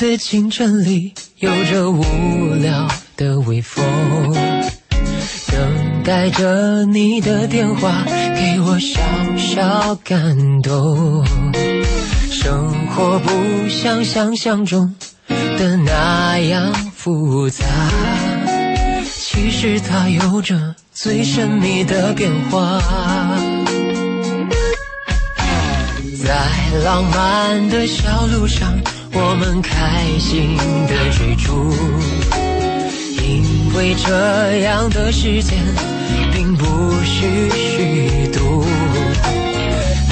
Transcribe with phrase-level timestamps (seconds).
[0.00, 2.02] 的清晨里，有着无
[2.54, 2.88] 聊
[3.18, 3.84] 的微风，
[5.46, 8.98] 等待着你的电话，给我小
[9.36, 11.22] 小感动。
[12.30, 14.94] 生活不像想象中
[15.58, 17.66] 的那样复杂，
[19.04, 22.80] 其实它有着最神秘的变化。
[26.24, 26.46] 在
[26.84, 28.72] 浪漫的小路上，
[29.12, 30.56] 我们开心
[30.86, 31.72] 的追逐，
[33.22, 35.58] 因为这样的时间
[36.32, 36.64] 并不
[37.04, 38.64] 是虚度。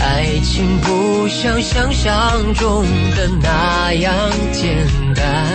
[0.01, 2.84] 爱情不像想象中
[3.16, 4.12] 的那样
[4.52, 5.46] 简单。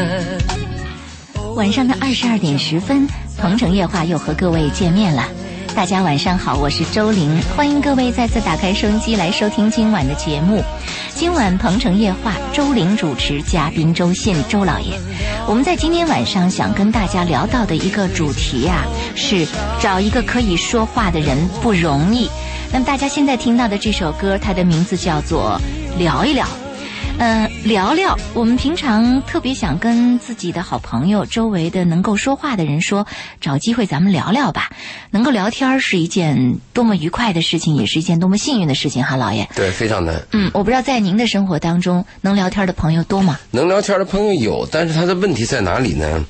[1.55, 5.27] 晚上的二十二点十分，鹏城夜话又和各位见面了。
[5.75, 10.63] 大家晚上好，我是周玲，欢迎各位再次打开收音机来收听今晚的节目。
[11.15, 14.99] 今晚鹏城夜话，周玲主持，嘉宾周信周老爷。
[15.47, 19.47] 我们在今天晚上想跟大家聊到的一个主题呀、是
[19.79, 22.29] 找一个可以说话的人不容易。
[22.71, 25.59] 那么大家现在听到的这首歌，它的名字叫做
[25.97, 26.45] 《聊一聊》。
[27.19, 28.17] 嗯，聊聊。
[28.33, 33.05] 我们平常特别想跟自己的好朋友、周围的能够说话的人说，
[33.39, 34.69] 找机会咱们聊聊吧。
[35.11, 39.47] 能够聊天儿是一件多么愉快的事情，也是一件多么幸运的事情，哈，老爷。
[39.55, 40.21] 对，非常难。
[40.33, 43.39] 嗯，我不知道在您的生活当中，能聊天的朋友多吗？
[43.51, 46.25] 能聊天的朋友有，但是他的问题在哪里呢？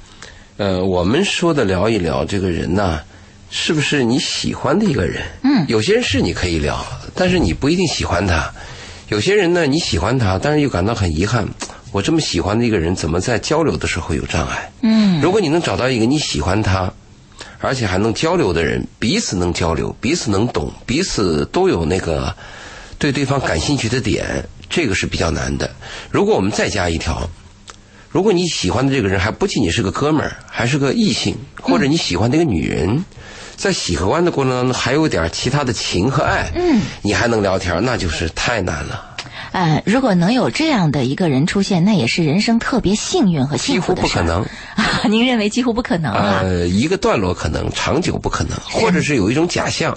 [0.58, 3.00] 呃，我们说的聊一聊这个人呐，
[3.50, 5.24] 是不是你喜欢的一个人？
[5.44, 8.52] 嗯有些人是你可以聊，但是你不一定喜欢他。
[9.14, 11.48] 有些人呢，你喜欢他，但是又感到很遗憾，
[11.92, 14.72] 我这么喜欢的一个人，怎么在交流的时候有障碍？
[14.82, 16.92] 嗯如果你能找到一个你喜欢他，
[17.60, 22.36] 而且还能交流的人，彼此能交流，彼此能懂，彼此都有那个
[22.98, 24.26] 对对方感兴趣的点，
[24.68, 25.70] 这个是比较难的。
[26.10, 27.30] 如果我们再加一条，
[28.10, 33.06] 如果你喜欢的这个人还不仅仅是个哥们儿，还是个异性，或者你喜欢的一个女人，
[33.56, 39.16] 在喜和欢的过程当中还有点其他的情和爱，嗯，你还能聊天，那就是太难了，
[39.52, 44.42] 呃，如果能有这样的一个人出现，那也是人生特别幸运和幸福的事几乎不可能。
[44.76, 45.02] 啊！
[45.10, 46.40] 您认为几乎不可能啊？
[46.44, 49.96] 呃，一个段落可能，长久不可能，或者是有一种假象。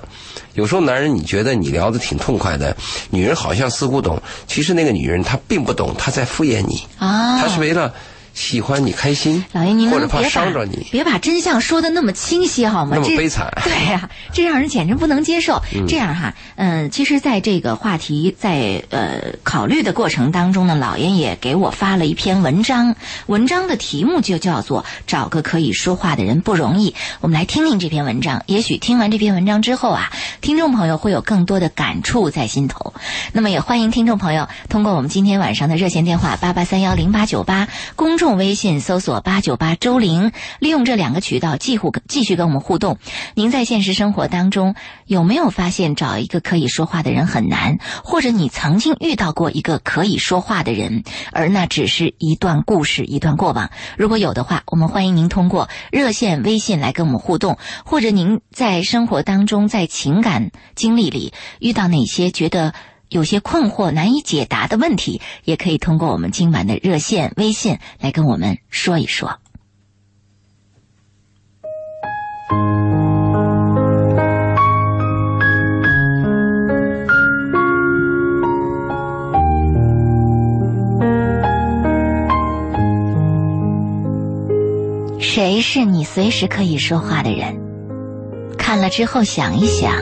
[0.54, 2.76] 有时候男人你觉得你聊得挺痛快的，
[3.10, 7.92] 女人好像似乎懂，其实那个女人她并不懂，她在敷衍你，啊，她是为了
[8.36, 12.92] 喜欢你开心，老爷，您或者怕能别把伤着你，别把真相说的那么清晰好吗？
[12.94, 15.60] 那么这悲惨 对呀、这让人简直不能接受。
[15.88, 22.94] 这样哈，嗯，其实，在这个话题在呃考虑的过程当中呢，老爷也给我发了一篇文章，
[23.26, 26.94] 文章的题目就叫做“找个可以说话的人不容易”。
[27.22, 32.92] 我们来听听这篇文章，也许听完这篇文章之后啊，听众朋友会有更多的感触在心头。
[33.32, 42.98] 那么也欢迎听众朋友通过我们今天晚上的热线电话八八三幺零八九八，公众用微信搜索八九八周玲，利用这两个渠道继续继续跟我们互动。
[43.34, 44.74] 您在现实生活当中
[45.06, 53.70] 有没有发现找一个可以说话的人很难，或者你曾经遇到过一个可以说话的人，而那只是一段故事、一段过往？
[53.96, 62.74] 如果有的话，我们欢迎您通过热线、微信来跟我们互动，或者您在生活当中在情感经历里遇到哪些觉得。
[63.08, 69.38] 有些困惑难以解答的问题，也可以通过我们今晚的热线、微信来跟我们说一说。
[85.18, 87.60] 谁是你随时可以说话的人？
[88.58, 89.92] 看了之后想一想，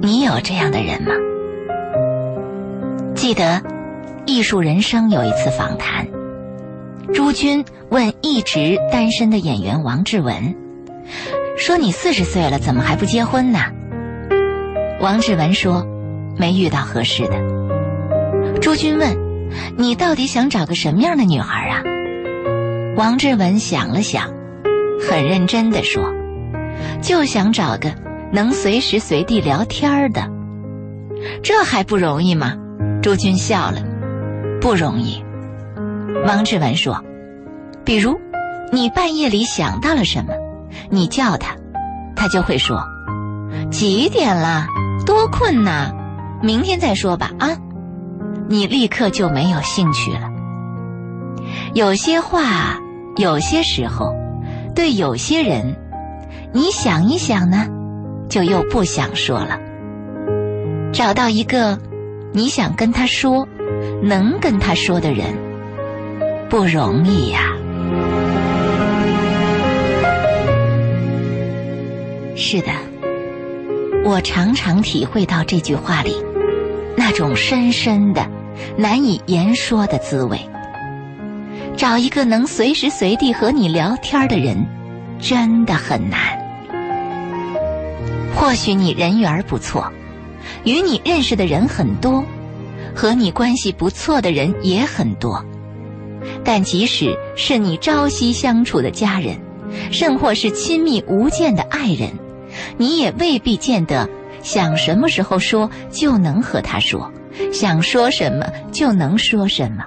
[0.00, 1.12] 你有这样的人吗？
[3.14, 3.42] 记得
[4.26, 6.06] 《艺术人生》有一次访谈，
[7.14, 10.54] 朱军问一直单身的演员王志文，
[11.56, 13.60] 说：“你四十岁了，怎么还不结婚呢？”
[15.00, 15.86] 王志文说
[16.36, 17.40] ：“没遇到合适的。”
[18.60, 19.16] 朱军问
[19.78, 21.82] ：“你到底想找个什么样的女孩啊？”
[22.98, 24.28] 王志文想了想，
[25.08, 26.12] 很认真地说
[27.00, 27.94] ：“就想找个
[28.32, 30.28] 能随时随地聊天的。”
[31.42, 32.54] 这还不容易吗？
[33.04, 33.82] 朱军笑了，
[34.62, 35.22] 不容易。
[36.26, 37.04] 王志文说
[37.84, 38.18] ：“比如，
[38.72, 40.32] 你半夜里想到了什么，
[40.88, 41.54] 你叫他，
[42.16, 42.82] 他就会说
[43.70, 44.66] ：‘几点了？
[45.04, 45.92] 多困呐，
[46.42, 47.50] 明天再说吧。’啊，
[48.48, 50.30] 你立刻就没有兴趣了。
[51.74, 52.80] 有些话，
[53.18, 54.14] 有些时候，
[54.74, 55.76] 对有些人，
[56.54, 57.66] 你想一想呢，
[58.30, 59.58] 就又不想说了。
[60.90, 61.78] 找到一个
[62.36, 63.48] 你想跟他说、
[64.02, 65.38] 能跟他说的人，
[66.50, 67.52] 不容易呀。
[72.34, 72.72] 是的，
[74.04, 76.16] 我常常体会到这句话里
[76.96, 78.28] 那种深深的、
[78.76, 80.36] 难以言说的滋味。
[81.76, 84.66] 找一个能随时随地和你聊天的人，
[85.20, 86.18] 真的很难。
[88.34, 89.88] 或许你人缘不错，
[90.64, 92.24] 与你认识的人很多，
[92.94, 95.44] 和你关系不错的人也很多，
[96.44, 99.36] 但即使是你朝夕相处的家人，
[99.90, 102.10] 甚或是亲密无间的爱人，
[102.76, 104.08] 你也未必见得
[104.42, 107.10] 想什么时候说就能和他说，
[107.52, 109.84] 想说什么就能说什么。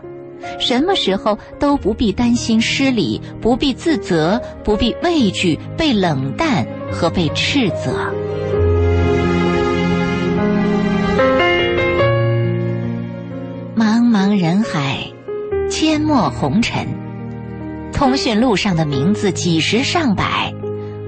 [0.60, 8.12] 什么时候都不必担心失礼，不必自责，不必畏惧被冷淡和被斥责。
[14.08, 15.00] 茫茫人海，
[15.70, 16.88] 阡陌红尘，
[17.92, 20.54] 通讯录上的名字几十上百，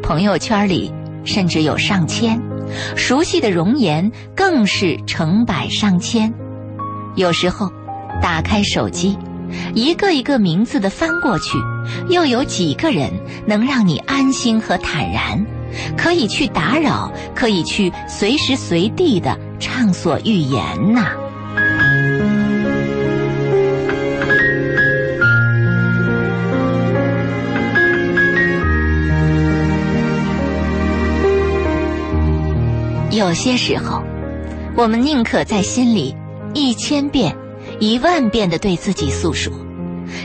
[0.03, 0.93] 朋友圈里
[1.23, 2.41] 甚至有上千，
[2.97, 6.33] 熟悉的容颜更是成百上千。
[7.15, 7.71] 有时候，
[8.21, 9.17] 打开手机。
[9.73, 11.57] 一个一个名字的翻过去，
[12.09, 13.09] 又有几个人
[13.47, 15.45] 能让你安心和坦然，
[15.95, 21.05] 可以去打扰，可以去随时随地的畅所欲言呢？
[33.19, 34.01] 有些时候，
[34.77, 36.15] 我们宁可在心里
[36.53, 37.35] 一千遍。
[37.81, 39.51] 一万遍的对自己诉说，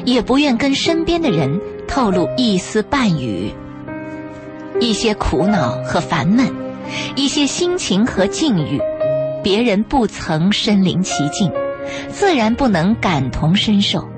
[0.04, 3.52] 也不愿跟身边的人透露一丝半语。
[4.80, 6.46] 一些苦恼和烦闷，
[7.16, 8.80] 一些心情和境遇，
[9.42, 11.50] 别人不曾身临其境，
[12.08, 14.08] 自然不能感同身受。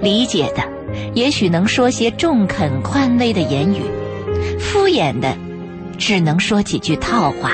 [0.00, 0.62] 理解的，
[1.14, 3.82] 也许能说些中肯宽慰的言语；
[4.58, 5.36] 敷衍的，
[5.98, 7.52] 只能说几句套话，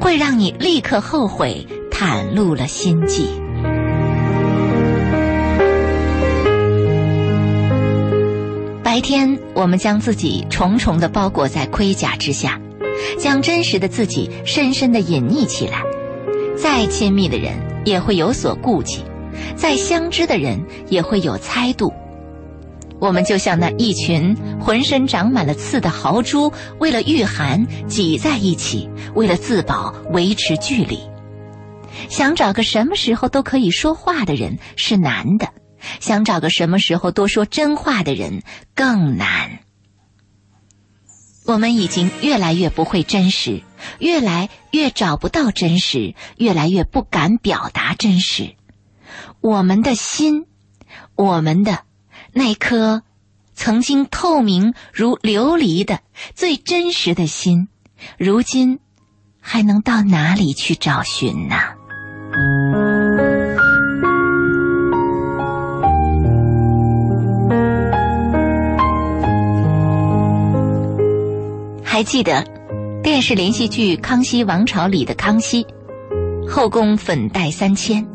[0.00, 3.28] 会让你立刻后悔袒露了心迹。
[8.82, 12.60] 白天，我们将自己重重的包裹在盔甲之下，
[13.18, 15.82] 将真实的自己深深的隐匿起来。
[16.56, 17.54] 再亲密的人
[17.84, 19.04] 也会有所顾忌，
[19.54, 21.92] 再相知的人也会有猜度。
[23.00, 30.98] 我们就像那一群浑身长满了刺的豪猪，为了御寒挤在一起，为了自保维持距离。
[32.08, 35.48] 想找个什么时候都可以说话的人是难的。
[36.00, 38.42] 想找个什么时候多说真话的人
[38.74, 39.60] 更难。
[41.44, 43.62] 我们已经越来越不会真实，
[44.00, 48.56] 越来越找不到真实，越来越不敢表达真实。
[49.40, 50.46] 我们的心，
[51.14, 51.84] 我们的
[52.38, 53.02] 那颗
[53.52, 55.98] 曾经透明如琉璃的
[56.36, 57.66] 最真实的心，
[58.16, 58.78] 如今
[59.40, 61.56] 还能到哪里去找寻呢？
[71.82, 72.44] 还记得
[73.02, 75.66] 电视连续剧《康熙王朝》里的康熙，
[76.48, 78.06] 后宫粉黛三千，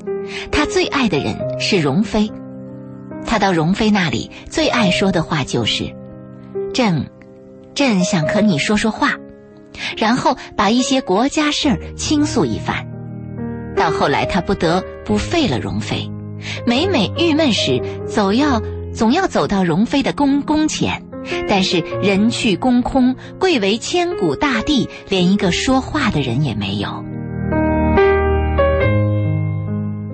[0.49, 2.31] 他最爱的人是容妃。
[3.33, 5.85] 他到容妃那里最爱说的话就是
[6.71, 7.09] ：“朕，
[7.73, 9.15] 朕想和你说说话。”
[9.97, 12.85] 然后把一些国家事儿倾诉一番。
[13.75, 16.07] 到后来，他不得不废了容妃，
[16.67, 18.61] 每每郁闷时，走要
[18.93, 21.03] 总要走到容妃的宫宫前。
[21.49, 27.03] 但是人去宫空，贵为千古大帝，连一个说话的人也没有。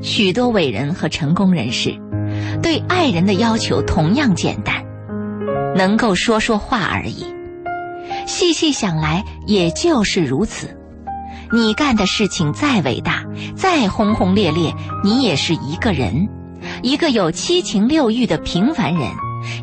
[0.01, 1.93] 许多伟人和成功人士，
[2.61, 4.83] 对爱人的要求同样简单，
[5.75, 7.25] 能够说说话而已。
[8.25, 10.75] 细细想来，也就是如此。
[11.51, 13.23] 你干的事情再伟大，
[13.55, 16.27] 再轰轰烈烈，你也是一个人，
[16.83, 19.09] 一个有七情六欲的平凡人。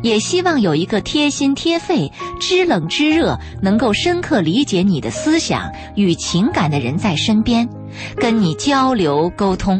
[0.01, 7.69] 也希望有一个贴心贴肺、知冷知热、能够深刻理解你的思想与情感的人在身边，
[8.15, 9.79] 跟你交流沟通，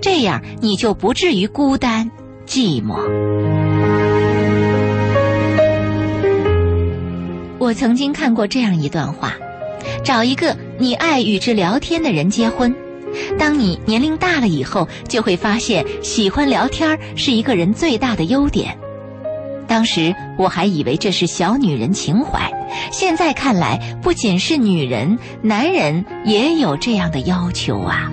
[0.00, 2.10] 这样你就不至于孤单
[2.46, 2.94] 寂寞。
[7.58, 9.34] 我曾经看过这样一段话：
[10.04, 12.74] 找一个你爱与之聊天的人结婚。
[13.38, 18.76] 当你年龄大了以后，就会发现喜欢聊天是一个人最大的优点。
[19.66, 22.52] 当时我还以为这是小女人情怀，
[22.92, 28.12] 现在看来，不仅是女人，男人也有这样的要求啊。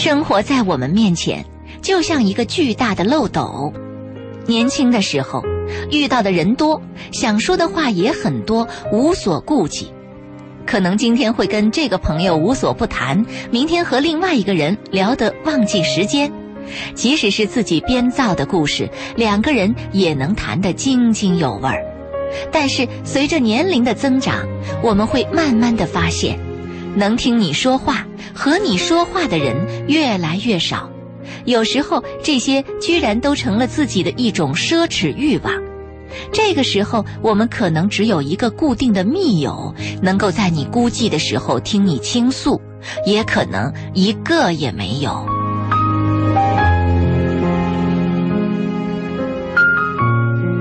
[0.00, 1.44] 生活在我们面前，
[1.82, 3.70] 就像一个巨大的漏斗。
[4.46, 5.44] 年轻的时候，
[5.90, 6.80] 遇到的人多，
[7.12, 9.92] 想说的话也很多，无所顾忌。
[10.66, 16.32] 可能今天会跟这个朋友无所不谈，明天和另外一个人聊得忘记时间。
[16.94, 21.84] 即使是自己编造的故事，两个人也能谈得津津有味儿。
[22.50, 24.48] 但是随着年龄的增长，
[24.82, 26.40] 我们会慢慢的发现，
[26.96, 30.90] 能听你说话、和你说话的人越来越少。
[31.44, 35.52] 有时候，这些居然都成了自己的一种奢侈欲望。
[36.32, 42.60] 这个时候，我们可能只有一个固定的密友，能够在你孤寂的时候听你倾诉，
[43.06, 45.24] 也可能一个也没有。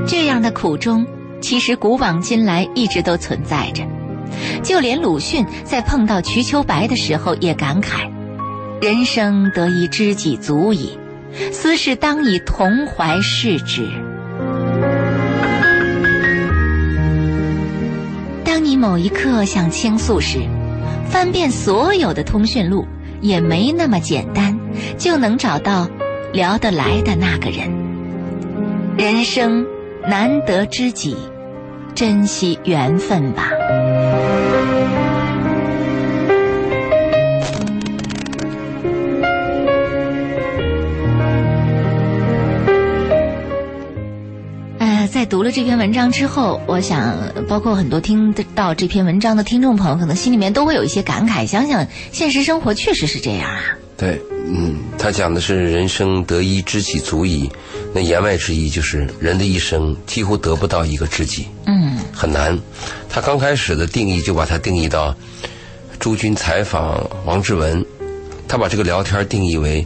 [0.06, 1.06] 这样的苦衷，
[1.42, 3.84] 其实古往今来一直都存在着。
[4.64, 8.10] 就连鲁迅在碰到瞿秋白的时候，也感慨
[8.82, 10.98] ：“人生得一知己足矣，
[11.52, 13.88] 斯事当以同怀视之。”
[18.44, 20.40] 当你某一刻想倾诉时，
[21.10, 22.86] 翻遍所有的通讯录，
[23.22, 24.60] 也没那么简单
[24.98, 25.90] 就能找到
[26.34, 27.70] 聊得来的那个人。
[28.98, 29.66] 人生
[30.08, 31.16] 难得知己，
[31.96, 33.50] 珍惜缘分吧。
[45.20, 47.14] 在读了这篇文章之后，我想，
[47.46, 51.46] 包括很多听得到这篇文章的听众朋友，可能心里面都会有一些感慨。
[51.46, 53.78] 想想现实生活确实是这样啊。
[53.98, 57.52] 对，嗯，他讲的是人生得一知己足矣，
[57.94, 62.58] 那言外之意就是人的一生几乎得不到一个知己，嗯很难。
[63.10, 65.14] 他刚开始的定义就把它定义到
[66.00, 67.86] 朱军采访王志文，
[68.48, 69.86] 他把这个聊天定义为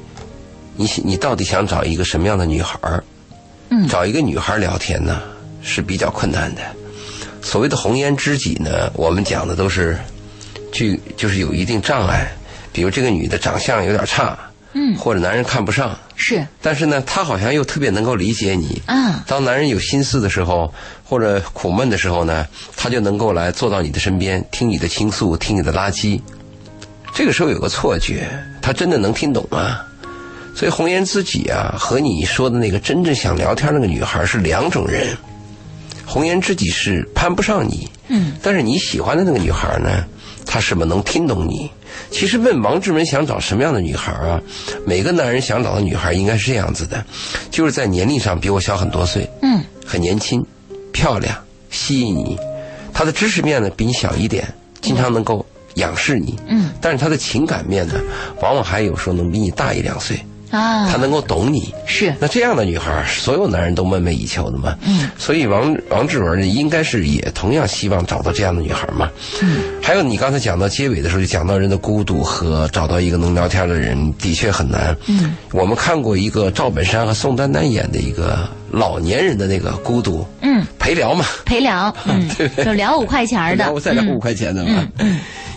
[0.75, 3.03] 你你到底想找一个什么样的女孩儿？
[3.75, 5.21] 嗯找一个女孩聊天呢
[5.63, 6.61] 是比较困难的。
[7.41, 9.97] 所谓的红颜知己呢，我们讲的都是
[10.71, 12.31] 具就是有一定障碍，
[12.71, 14.37] 比如这个女的长相有点差，
[14.73, 18.81] 嗯，或者男人看不上，是但是呢，她好像又特别能够理解你。
[18.85, 26.21] 啊，当男人有心思的时候，或者苦闷的时候呢，他就能够来坐到你的身边，听你的倾诉，听你的垃圾。
[27.13, 28.27] 这个时候有个错觉，
[28.61, 29.81] 他真的能听懂吗？
[30.55, 35.15] 所以红颜知己啊，和你说的那个真正想聊天那个女孩是两种人。
[36.05, 40.05] 红颜知己是攀不上你，嗯，但是你喜欢的那个女孩呢，
[40.45, 41.71] 她是不是能听懂你？
[42.11, 44.39] 其实问王志文想找什么样的女孩啊？
[44.85, 47.03] 每个男人想找的女孩应该是这样子的，
[47.49, 50.45] 就是在年龄上比我小很多岁，嗯，很年轻，
[50.91, 51.35] 漂亮，
[51.71, 52.37] 吸引你。
[52.93, 54.45] 她的知识面呢比你小一点，
[54.81, 55.43] 经常能够
[55.75, 57.95] 仰视你，嗯，但是她的情感面呢，
[58.41, 60.19] 往往还有时候能比你大一两岁，
[60.53, 61.73] 啊，她能够懂你。
[61.85, 62.13] 是。
[62.19, 64.77] 那这样的女孩，所有男人都梦寐以求的嘛。
[64.85, 69.09] 嗯，所以王王志文呢，应该是也同样希望找到这样的女孩嘛。
[69.41, 74.95] 嗯，还有你刚才讲到结尾的时候，就讲到人的孤独和找到一个能聊天的人，的确很难。
[75.07, 80.25] 嗯，我们看过一个赵本山和宋丹丹演的一个老年人的那个孤独。
[80.41, 80.63] 嗯。
[80.79, 82.29] 陪聊嘛，陪聊， 嗯，
[82.63, 84.85] 就聊五块钱的，然后再聊五块钱的嘛。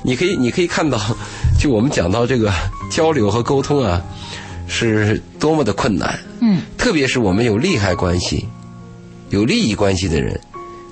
[0.04, 1.00] 你可以你可以看到，
[1.60, 2.52] 就我们讲到这个
[2.92, 4.00] 交流和沟通啊，
[4.68, 6.18] 是多么的困难。
[6.40, 8.46] 嗯特别是我们有利害关系、
[9.30, 10.38] 有利益关系的人，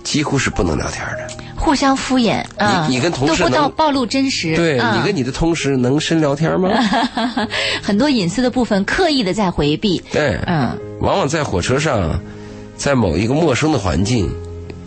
[0.03, 1.29] 几乎是不能聊天的。
[1.39, 6.71] 嗯，互相敷衍啊，你跟同事都不到能暴露真实，对、啊你跟你的同事能深聊天吗？
[7.83, 12.19] 很多隐私的部分刻意的在回避，对，嗯往往在火车上，
[12.77, 14.29] 在某一个陌生的环境，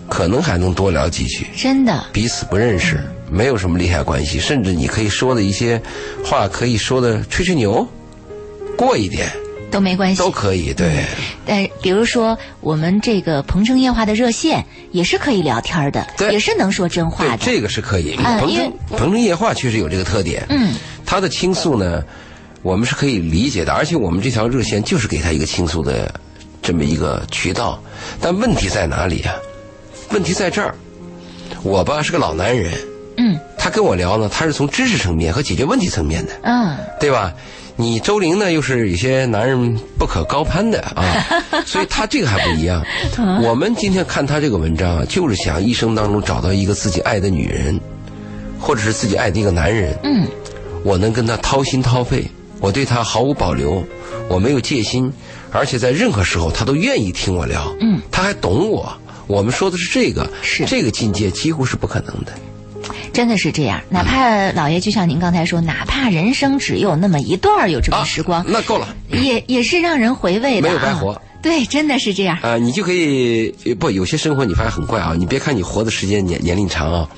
[0.10, 1.48] 可能还能多聊几句。
[1.56, 3.00] 真的，彼此不认识，
[3.32, 5.82] 没有什么利害关系，甚至你可以说的一些
[6.24, 7.88] 话，可以说的吹吹牛，
[8.77, 9.27] 过一点
[9.69, 10.31] 都没关系都。
[10.31, 10.74] 可以。
[10.74, 11.03] 对，
[11.46, 17.38] 但比如说我们这个鹏城夜话的热线也是可以聊天的，对也是能说真话的。
[17.38, 18.17] 对，这个是可以。
[18.48, 20.46] 因为城鹏城夜话确实有这个特点。
[20.50, 22.01] 嗯，他的倾诉呢，
[22.62, 26.13] 我们是可以理解的，而且我们这条热线就是给他一个倾诉的
[26.62, 27.81] 这么一个渠道。
[28.22, 29.36] 但问题在哪里啊？
[30.12, 30.74] 问题在这儿，
[31.63, 32.72] 我吧是个老男人，
[33.17, 36.31] 嗯他跟我聊呢，他是从知识层面和解决问题层面的。
[36.43, 37.34] 嗯，对吧？
[37.79, 41.03] 你周玲呢，又是有些男人不可高攀的啊，
[41.63, 42.84] 所以他这个还不一样。
[43.43, 47.79] 我们今天看他这个文章啊，就是想一生当中找到一个自己爱的女人，
[48.60, 50.27] 或者是自己爱的一个男人，嗯，
[50.84, 52.25] 我能跟他掏心掏肺，
[52.60, 53.84] 我对他毫无保留，
[54.27, 55.13] 我没有戒心，
[55.51, 58.91] 而且在任何时候他都愿意听我聊，嗯，他还懂我。
[59.27, 62.31] 我们说的是这个，是这个境界几乎是不可能的。
[63.13, 63.82] 真的是这样。
[63.89, 71.22] 哪怕老爷就像您刚才说，哪怕人生只有那么一段有这么时光，那够了，也也是让人回味的、啊，没有白活。
[71.41, 72.38] 对，真的是这样。
[72.41, 77.10] 啊、你就可以不有些生活你发现很怪啊，你别看你活的时间年年龄长啊。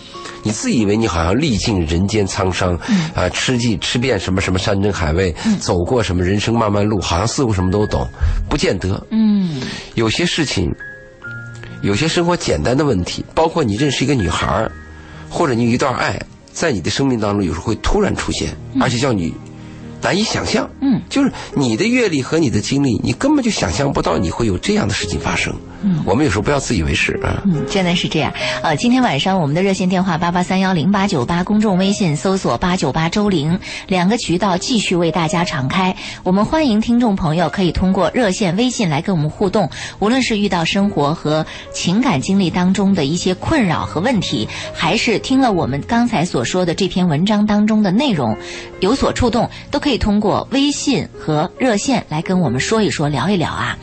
[0.42, 2.74] 你自以为你好像历尽人间沧桑，
[3.14, 8.08] 啊、吃尽吃遍什么什么山珍海味，走过什么人生漫漫路，好像似乎什么都懂，
[8.50, 9.06] 不见得。
[9.12, 9.62] 嗯
[9.96, 10.74] 有些事情，
[11.82, 14.72] 有些生活简单的问题，包括你认识一个女孩儿，
[15.30, 16.20] 或者你有一段爱，
[16.52, 19.34] 在你的生命当中有时候会突然出现，而且叫你
[20.02, 20.70] 难以想象。
[20.82, 25.54] 嗯，就是你的阅历和你的经历，你根本就想象不到你会有这样的事情发生。
[25.82, 27.42] 嗯，我们有时候不要自以为是啊。
[27.46, 28.34] 嗯，真的是这样。
[28.62, 35.96] 呃，今天晚上我们的热线电话八八三幺零八九八，公众微信搜索八九八周玲，两个渠道继续为大家敞开。
[36.24, 48.36] 我们欢迎听众朋友可以通过热线、微信来跟我们互动，无论是遇到生活和情感经历当中的一些困扰和问题，还是听了我们刚才所说的这篇文章当中的内容
[48.82, 53.76] 有所触动，都可以可以通过微信和热线来跟我们说一说、聊一聊啊。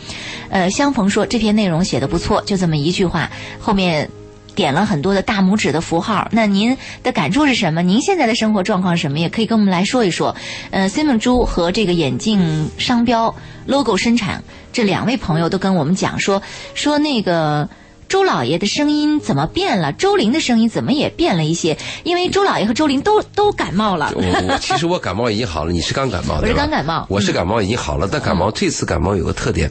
[0.51, 4.09] 呃，相逢说这篇内容写的不错，就这么一句话，后面
[4.55, 6.29] 点了很多的大拇指的符号。
[6.31, 7.83] 那您的感触是什么？
[7.83, 9.19] 您现在的生活状况是什么？
[9.19, 10.37] 也可以跟我们来说一说。
[10.71, 13.35] 呃，Simon 猪和这个眼镜商标
[13.67, 16.41] logo 生产这两位朋友都跟我们讲说
[16.75, 17.69] 说那个。
[18.09, 19.93] 周老爷的声音怎么变了？
[19.93, 21.77] 周玲的声音怎么也变了一些？
[22.05, 24.13] 因为周老爷和周玲都都感冒了。
[24.15, 29.71] 我我其实我感冒已经好了，你是刚感冒， 我是刚感冒我是感冒已经好了，但感冒这次感冒有个特点，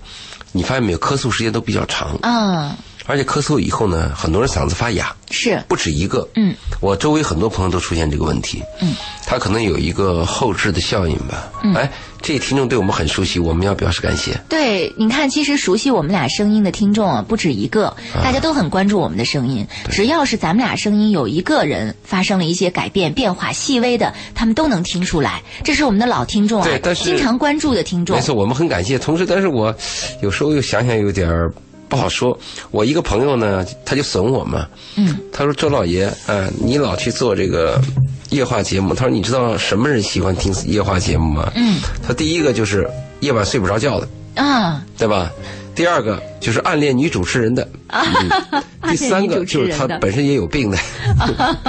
[0.51, 0.99] 你发现没有？
[0.99, 2.71] 咳嗽时间都比较长，嗯，
[3.05, 6.27] 而且咳嗽以后呢，很多人嗓子发哑，是，不止一个。
[6.35, 8.63] 嗯，我周围很多朋友都出现这个问题。
[8.81, 8.95] 嗯，
[9.25, 11.51] 他可能有一个后置的效应吧。
[11.63, 14.39] 嗯，哎，这听众对我们很熟悉，我们要表示感谢。
[14.49, 19.67] 对，你看，其实熟悉我们俩声音的听众啊，不止一个，啊大家都很关注我们的声音。
[19.91, 25.43] 只要是咱们俩声音有一个人发生了一些改变、变化、细微的，他们都能听出来。
[25.63, 28.21] 这是我们的老听众啊对，但是经常关注的听众没。
[28.21, 28.97] 错，我们很感谢。
[28.97, 29.73] 同时，但是我
[30.21, 31.53] 有时候又想想有点儿
[31.87, 32.37] 不好说。
[32.71, 34.67] 我一个朋友呢，他就损我嘛。
[34.95, 37.81] 嗯，他说：“周老爷，呃，你老去做这个
[38.29, 38.93] 夜话节目。
[38.93, 41.51] 他说，你知道什么人喜欢听夜话节目吗？
[41.55, 45.31] 嗯，他第一个就是夜晚睡不着觉的，啊，对吧？
[45.75, 50.77] 第二个就是暗恋女主持人的，嗯、 第三个就是他本身也有病的。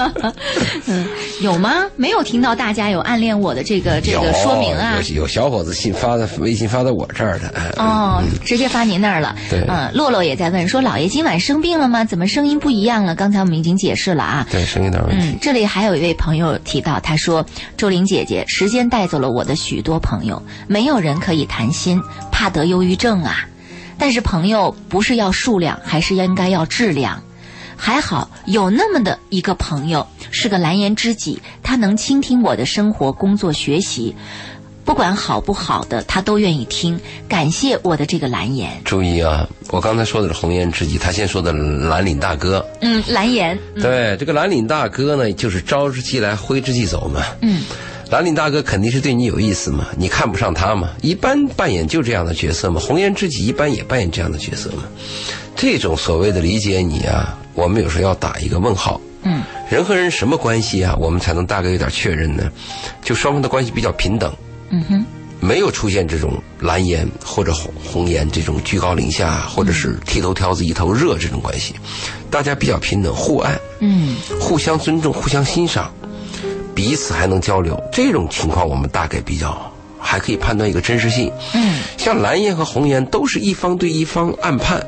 [0.87, 1.07] 嗯，
[1.41, 1.85] 有吗？
[1.97, 4.99] 没有听到大家有暗恋我的这个 这个说明啊。
[5.09, 7.49] 有有小伙子信发的微信发到我这儿的。
[7.49, 9.35] 哎哦，直接发您那儿了。
[9.51, 12.05] 对嗯，洛洛也在问说，老爷今晚生病了吗？
[12.05, 13.15] 怎么声音不一样了？
[13.15, 14.47] 刚才我们已经解释了啊。
[14.51, 15.27] 对，声音有点问题。
[15.33, 17.45] 嗯，这里还有一位朋友提到，他说
[17.77, 23.45] ：“周玲姐姐，时间带走了我的许多朋友，没有人可以谈心，怕得忧郁症啊。
[23.99, 27.23] 但是朋友不是要数量，还是应该要质量。
[27.79, 34.17] 还好有那么的一个朋友，是个蓝颜知己，他能倾听我的生活、工作、学习，
[34.83, 36.99] 不管好不好的，他都愿意听。
[37.29, 42.67] 感谢我的这个蓝颜，注意啊，我刚才说的是红颜知己，他先说的蓝领大哥。
[42.81, 47.23] 嗯，蓝颜，对，这个蓝领大哥呢，就是招之即来，挥之即走嘛。
[47.43, 47.63] 嗯，
[48.09, 50.91] 蓝领大哥肯定是对你有意思嘛，你看不上他嘛？
[51.03, 54.85] 一般扮演就这样的角色嘛，红颜知己一般也扮演这样的角色嘛。
[55.57, 59.01] 这种所谓的理解你啊，我们有时候要打一个问号。
[59.23, 60.95] 嗯，人和人什么关系啊？
[61.01, 62.49] 我们才能大概有点确认呢？
[63.03, 64.33] 就双方的关系比较平等。
[64.71, 65.05] 嗯哼，
[65.41, 71.75] 没有出现这种蓝颜或者红红颜这种居高临下，或者是剃头挑子一头热这种关系，
[72.31, 75.93] 大家比较平等，互爱，嗯互相尊重，互相欣赏，
[76.77, 81.33] 彼此还能交流，这种情况我们大概比较还可以判断一个真实性。
[81.55, 84.87] 嗯，像蓝颜和红颜都是一方对一方暗判，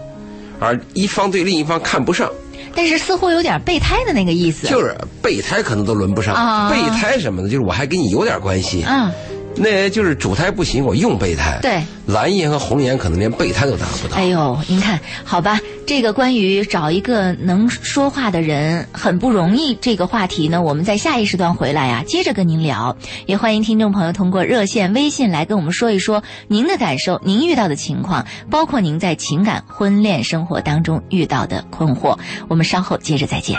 [0.61, 2.31] 而一方对另一方看不上，
[2.75, 4.67] 但是似乎有点备胎的那个意思。
[4.67, 6.35] 就是备胎可能都轮不上。
[6.35, 8.85] 啊备胎什么的，就是我还跟你有点关系。
[8.87, 9.11] 嗯，
[9.61, 11.59] 那就是主胎不行，我用备胎。
[11.61, 14.17] 对，蓝颜和红颜可能连备胎都达不到。
[14.17, 22.97] 哎呦，您看，好吧，这个关于找一个能说话的人很不容易这个话题呢，我们在下一时段回来啊，接着跟您聊。
[23.27, 32.19] 也欢迎听众朋友通过热线、微信来跟我们说一说您的感受、您遇到的情况，包括您在情感、婚恋生活当中遇到的困惑。
[32.49, 33.59] 我们稍后接着再见。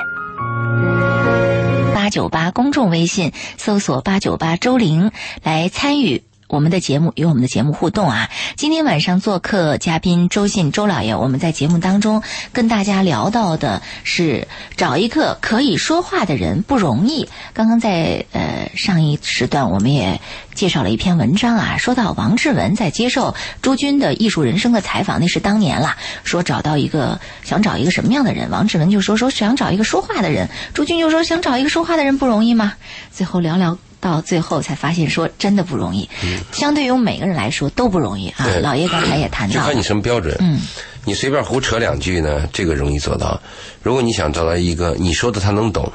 [2.09, 5.11] 九八公众微信搜索八九八周玲
[5.43, 6.28] 来参与。
[6.49, 8.27] 我们的节目与我们的节目互动啊。
[8.55, 17.29] 今天晚上做客嘉宾周信周老爷，我们在节目当中跟大家聊到的是找一个可以说话的人不容易。
[17.53, 20.19] 刚刚在呃上一时段我们也
[20.55, 32.73] 介绍了一篇文章啊，说到王志文在接受朱军的艺术人生的采访，那是当年了，说找到一个想找一个什么样的人，王志文就说说想找一个说话的人，朱军就说想找一个说话的人不容易吗？
[33.11, 33.77] 最后聊聊。
[33.99, 36.09] 到最后才发现，说真的不容易。
[36.51, 38.45] 相对于每个人来说都不容易啊。
[38.61, 40.35] 老爷刚才也谈到了就看你，什么标准。
[40.39, 40.59] 嗯，
[41.05, 43.41] 你随便胡扯两句呢，这个容易做到。
[43.83, 45.91] 如果你想找到一个你说的他能懂，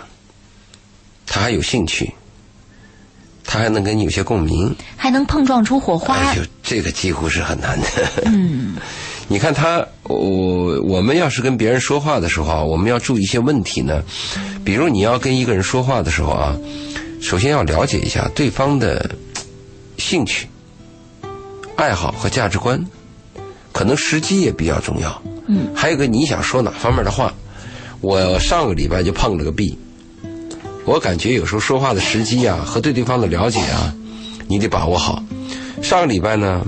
[1.26, 2.12] 他还有兴趣，
[3.44, 6.14] 他还能跟你有些共鸣，还能碰撞出火花。
[6.16, 7.86] 哎呦，这个几乎是很难的。
[8.26, 8.76] 嗯，
[9.28, 14.02] 你看他，我我们要是跟别人说话的时候啊，我们要注意一些问题呢。
[14.64, 16.56] 比如你要跟一个人说话的时候啊，
[17.24, 19.10] 首先要了解一下对方的
[19.96, 20.46] 兴趣、
[21.74, 22.84] 爱好和价值观，
[23.72, 25.22] 可能时机也比较重要。
[25.48, 27.32] 嗯，还有个你想说哪方面的话。
[28.02, 29.78] 我上个礼拜就碰了个壁，
[30.84, 33.94] 我感觉有时候说话的时机啊和对对方的了解啊，
[34.46, 35.24] 你得把握好。
[35.82, 36.66] 上个礼拜呢，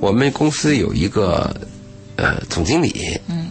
[0.00, 1.54] 我们公司有一个
[2.16, 3.48] 呃总经理，嗯，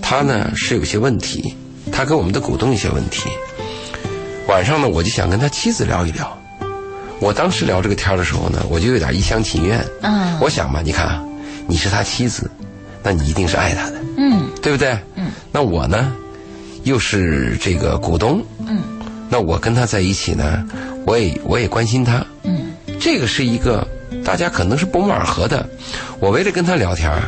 [0.00, 1.54] 他呢是有些问题，
[1.92, 3.28] 他跟我们的股东一些问题。
[4.50, 6.36] 晚上呢，我就想跟他妻子聊一聊。
[7.20, 9.80] 我当时聊这个天的时候呢，我就有点一厢情愿。
[10.02, 11.24] 嗯我想嘛，你看啊，
[11.68, 12.50] 你是他妻子，
[13.00, 14.98] 那你一定是爱他的，嗯对不对？
[15.14, 15.30] 嗯。
[15.52, 16.12] 那我呢，
[16.82, 18.82] 又是这个股东，嗯
[19.28, 20.66] 那我跟他在一起呢，
[21.06, 22.26] 我也我也关心他。
[22.42, 23.86] 嗯这个是一个
[24.24, 25.64] 大家可能是不谋而合的。
[26.18, 27.22] 我为了跟他聊天儿，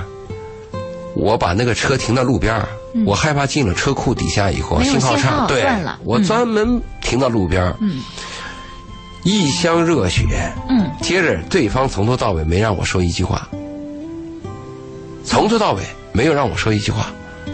[1.14, 2.52] 我把那个车停到路边
[2.94, 5.64] 儿我害怕进了车库底下以后信号差，对，
[6.04, 7.74] 我嗯专门停到路边
[9.24, 10.52] 一腔热血。
[10.68, 13.48] 嗯接着对方从头到尾没让我说一句话，
[15.24, 17.06] 从头到尾没有让我说一句话，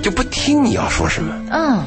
[0.02, 1.34] 就不听你要说什么。
[1.50, 1.84] 嗯，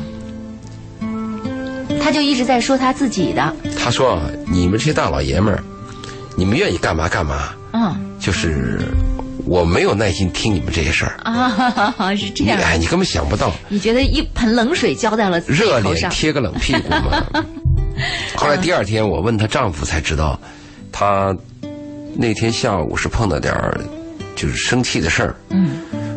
[2.02, 3.56] 他就一直在说他自己的。
[3.78, 5.64] 他说：“啊，你们这些大老爷们儿，
[6.36, 8.92] 你们愿意干嘛干嘛，嗯就是
[9.46, 11.18] 我没有耐心听你们这些事儿。
[11.24, 12.58] 啊， 是这样。
[12.58, 16.10] 你哎，你根本想不到，你觉得一盆冷水浇在了自己热脸？
[16.10, 17.26] 贴个冷屁股嘛。
[18.36, 20.40] 后来第二天我问她丈夫才知道，
[20.92, 21.36] 她
[22.16, 23.80] 那天下午是碰到点儿
[24.36, 25.72] 就是生气的事儿，嗯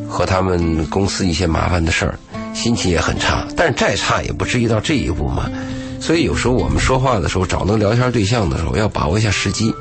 [0.08, 2.18] 和他们公司一些麻烦的事儿，
[2.54, 3.46] 心情也很差。
[3.56, 5.50] 但是再差也不至于到这一步嘛。
[6.00, 9.74] 所以有时候我们说话的时候，找那个聊天对象的时候，要把握一下时机，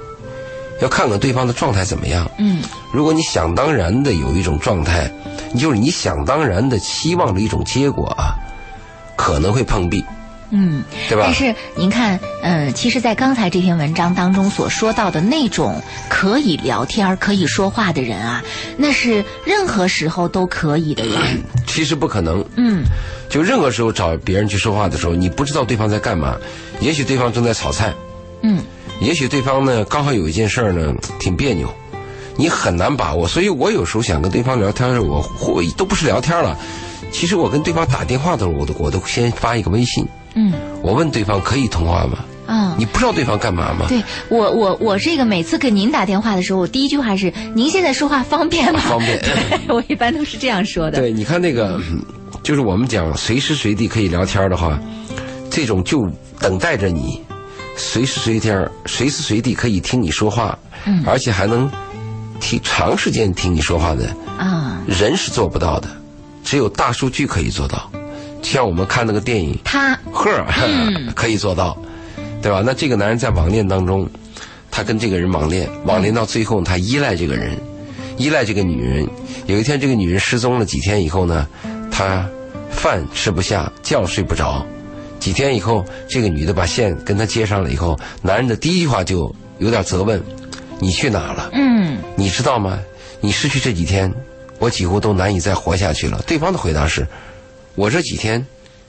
[0.83, 2.29] 要看看对方的状态怎么样。
[2.37, 5.09] 嗯如果你想当然的有一种状态，
[5.57, 8.35] 就是你想当然的期望着一种结果啊，
[9.15, 10.03] 可能会碰壁，
[10.51, 10.83] 嗯。
[11.09, 11.33] 对吧但？
[11.33, 18.43] 是您看，嗯、其实，在刚才这篇文章当中所说到的那种可以聊天儿、可以说话的人啊，
[18.77, 21.17] 那是任何时候都可以的人。
[21.65, 22.43] 其实不可能。
[22.57, 22.83] 嗯
[23.29, 26.37] 就任何时候找别人去说话的时候，你不知道对方在干嘛，
[26.79, 27.91] 也许对方正在炒菜，
[28.43, 28.60] 嗯
[29.01, 31.67] 也许对方呢刚好有一件事儿呢挺别扭，
[32.38, 33.27] 你很难把握。
[33.27, 36.58] 所以我有时候想跟对方聊天的时候，我会都不是聊天了，
[37.12, 42.19] 其实我跟对方打电话的时候，我都我都先发一个微信，嗯我问对方可以通话吗？
[42.45, 42.75] 啊。
[42.77, 43.86] 你不知道对方干嘛吗？
[43.89, 50.99] 对我，我我这个每次给您打电话的时候，我第一句话是：“您现在说话方便吗？”方便 对， 我一般都是这样说的。
[50.99, 51.99] 对，你看那个，嗯
[52.41, 54.77] 就是我们讲随时随地可以聊天的话，
[55.49, 56.06] 这种就
[56.39, 57.21] 等待着你，
[57.75, 61.69] 随时随地、随时随地可以听你说话，嗯而且还能
[62.39, 65.88] 听长时间听你说话的啊，人是做不到的，
[66.43, 67.89] 只有大数据可以做到。
[68.41, 70.45] 像我们看那个电影他 《赫儿》
[71.15, 71.77] 可以做到，
[72.41, 72.62] 对吧？
[72.65, 74.07] 那这个男人在网恋当中，
[74.69, 77.57] 他跟这个人网恋，网恋到最后他依赖这个人，
[78.17, 79.07] 依赖这个女人。
[79.45, 81.47] 有一天这个女人失踪了几天以后呢，
[81.89, 82.27] 他
[82.69, 84.65] 饭吃不下，觉睡不着。
[85.23, 90.21] 几天以后，这个女的把线跟他接上了以后，男人的第一句话就有点责问
[90.79, 91.49] ：“你去哪了？
[91.53, 92.77] 嗯你知道吗？
[93.21, 94.13] 你失去这几天，
[94.59, 97.07] 我几乎都难以再活下去了。”对方的回答是
[97.75, 98.45] ：“我这几天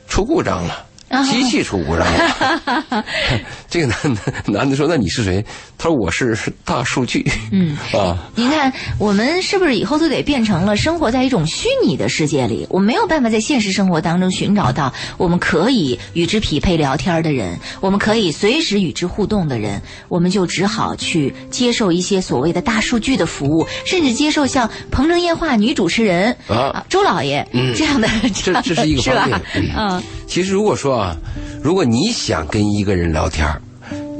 [0.08, 0.84] 出故障了。”
[1.22, 3.04] 机器出故障了，
[3.68, 5.44] 这个男的男的说：“那你是谁？”
[5.78, 7.76] 他说：“我是大数据。”嗯。
[7.92, 12.66] 啊，您看，我们是不是以后都得变成了生活在一种虚拟的世界里？
[12.70, 27.46] 我们没有办法在现实生活当中寻找到我们可以与之匹配聊天的人，我们可以随时与之互动的人，我们就只好去接受一些所谓的大数据的服务，甚至接受像《鹏城夜话》女主持人啊周老爷、
[27.76, 28.08] 这样的，
[28.42, 29.44] 这这是一个 是方面吧？。
[29.76, 31.16] 嗯其实如果说啊，
[31.62, 33.60] 如果你想跟一个人聊天儿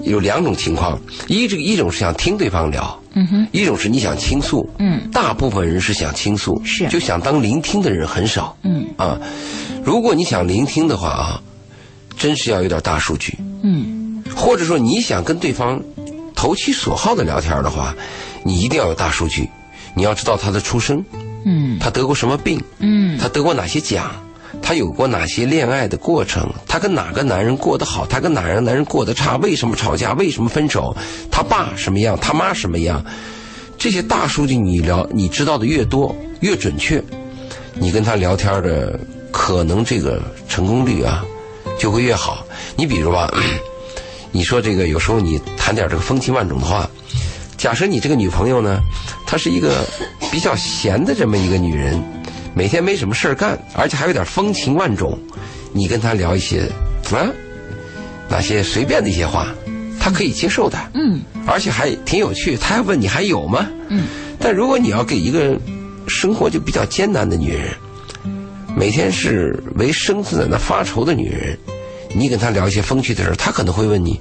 [0.03, 6.87] 有两种情况，一这个一种是想听对方聊，嗯哼，一种是你想倾诉，嗯，大部分人是想倾诉，是。
[6.89, 8.87] 就想当聆听的人很少，嗯。
[8.97, 9.19] 啊，
[9.83, 11.43] 如果你想聆听的话啊，
[12.19, 14.23] 真是要有点大数据，嗯。
[14.37, 15.81] 或者说你想跟对方
[16.35, 17.95] 投其所好的聊天的话，
[18.45, 19.49] 你一定要有大数据，
[19.95, 21.03] 你要知道他的出生，
[21.47, 21.79] 嗯。
[21.79, 23.19] 他得过什么病，嗯。
[23.19, 24.11] 他得过哪些奖，
[24.67, 30.97] 他有过哪些恋爱的过程，他跟哪个男人过得好，他跟哪个男人过得差，为什么吵架，为什么分手，
[31.31, 33.05] 他爸什么样，他妈什么样，
[33.77, 37.05] 这些大数据你聊，你知道的越多越准确，
[37.75, 38.99] 你跟他聊天的
[39.31, 41.23] 可能这个成功率啊
[41.79, 42.47] 就会越好。
[42.75, 43.31] 你比如吧，
[44.33, 46.89] 你说这个有时候你谈点这个风情万种的话，
[47.59, 48.81] 假设你这个女朋友呢，
[49.27, 49.85] 她是一个
[50.33, 52.03] 比较闲的这么一个女人，
[52.55, 55.19] 每天没什么事儿干，而且还有点风情万种，
[55.73, 56.69] 你跟他聊一些
[57.13, 57.29] 啊
[58.29, 59.53] 那些随便的一些话，
[60.01, 62.57] 他可以接受的，嗯而且还挺有趣。
[62.57, 63.69] 他还问你还有吗？
[63.89, 64.07] 嗯。
[64.39, 65.59] 但如果你要给一个
[66.09, 67.71] 生活就比较艰难的女人，
[68.77, 71.59] 每天是为生存在那发愁的女人，
[72.15, 74.21] 你跟她聊一些风趣的事儿，她可能会问你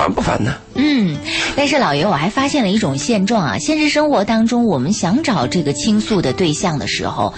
[0.00, 0.54] 烦不烦呢？
[0.76, 1.14] 嗯，
[1.54, 7.34] 但是老爷，我还发现了一种现状啊，现实生活当中，我们想找这个倾诉的对象的时候，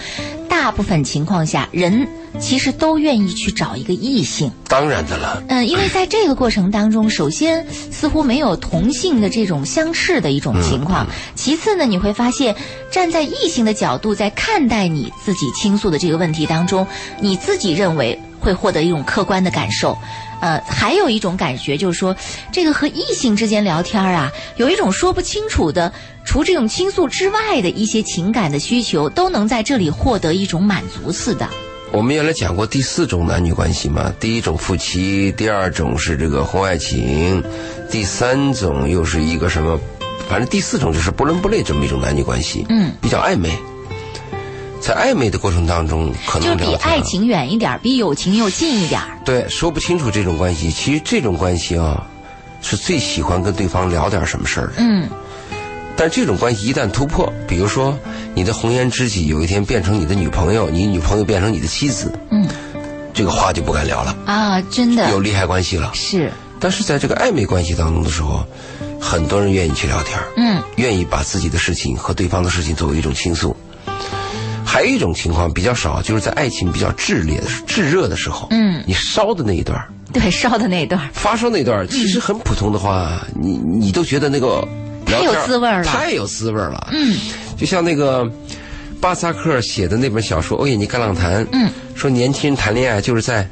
[0.48, 2.06] 大部分情况下，人
[2.38, 4.48] 其实都愿意去找一个异性。
[4.68, 12.54] 当然的了，嗯，因为在这个过程当中，首先似乎没有同性的这种相斥的一种情况，其次呢，你会发现
[12.92, 16.86] 站在异性的角度在看待你自己倾诉的这个问题当中，
[17.18, 19.96] 你自己认为会获得一种客观的感受。
[20.40, 22.16] 呃，还有一种感觉就是说，
[22.50, 25.92] 这个和异性之间聊天啊，有一种说不清楚的，
[26.24, 31.48] 除这种倾诉之外的一些情感的需求，都能在这里获得一种满足似的。
[31.92, 37.40] 我们原来讲过第四种男女关系嘛，第一种夫妻，第二种是这个婚外情，
[37.88, 39.78] 第三种又是一个什么？
[40.28, 43.50] 反正第四种就是不伦不类这么一种男女关系，嗯，比较暧昧。
[44.82, 49.06] 在暧昧的过程当中，可能就比爱情远一点儿，比友情又近一点儿。
[49.24, 50.72] 对说不清楚这种关系。
[50.72, 52.04] 其实这种关系啊，
[52.60, 54.72] 是最喜欢跟对方聊点什么事儿的。
[54.78, 55.08] 嗯
[55.94, 57.96] 但这种关系一旦突破，比如说
[58.34, 62.48] 你的红颜知己有一天变成你的女朋友，你女朋友变成你的妻子，嗯
[63.14, 65.92] 这个话就不敢聊了，啊，真的有利害关系了。
[65.94, 68.44] 是，但是在这个暧昧关系当中的时候，
[68.98, 73.54] 很多人愿意去聊天，嗯愿意把自己的事情和对方的事情作为一种倾诉。
[74.72, 84.66] 还有一种情况比较少，就是在爱情比较炽烈的、炙热的时候，嗯，你烧的那一段儿，对，烧的那一段儿发烧那一段儿，其实很普通的话，你你都觉得那个
[85.04, 86.88] 太有滋味儿了太有滋味儿了。
[86.90, 87.18] 嗯，
[87.54, 88.26] 就像那个
[88.98, 93.46] 巴萨克写的那本小说《欧也尼甘朗谈》，嗯，说年轻人谈恋爱就是在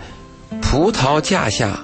[0.62, 1.78] 葡萄架下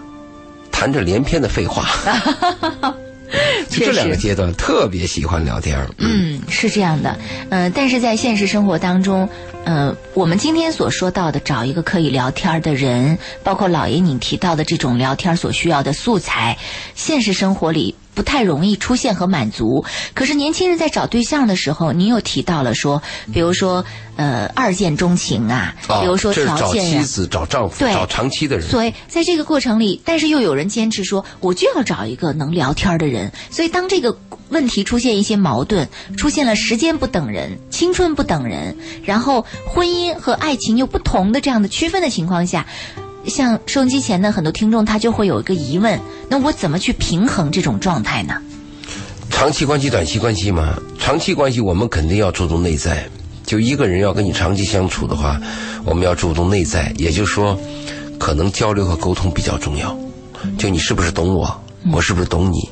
[0.73, 1.87] 谈着连篇的废话。
[3.69, 5.89] 就这两个阶段特别喜欢聊天儿。
[5.99, 7.19] 嗯，是这样的，
[7.51, 9.29] 呃，但是在现实生活当中，
[9.65, 16.57] 呃，我们今天所说到的找一个可以聊天的人，包括老爷你提到的这种聊天所需要的素材，
[16.95, 19.85] 现实生活里不太容易出现和满足。
[20.15, 23.01] 可是年轻人在找对象的时候，您又提到了说，
[23.33, 23.85] 比如说
[24.17, 28.67] 呃二见钟情啊，啊比如说条件呀、妻子、找丈夫、对找长期的人。
[28.69, 33.31] 所以在这个过程里，但是又有人坚持说，我就要找一个能聊天的人。
[33.51, 42.67] 所以当这个问题出现一些矛盾，出现了时间不等人、青春不等人，然后婚姻和爱情又不同的这样的区分的情况下，
[43.29, 48.35] 像收音机前的很多听众，他就会有一个疑问：那我怎么去平衡这种状态呢？
[49.31, 53.09] 长期关系、短期关系嘛，长期关系我们肯定要注重内在。
[53.45, 55.41] 就一个人要跟你长期相处的话，
[55.85, 57.59] 我们要注重内在，也就是说，
[58.19, 59.97] 可能交流和沟通比较重要。
[60.59, 61.63] 就你是不是懂我，
[61.93, 62.69] 我是不是懂你，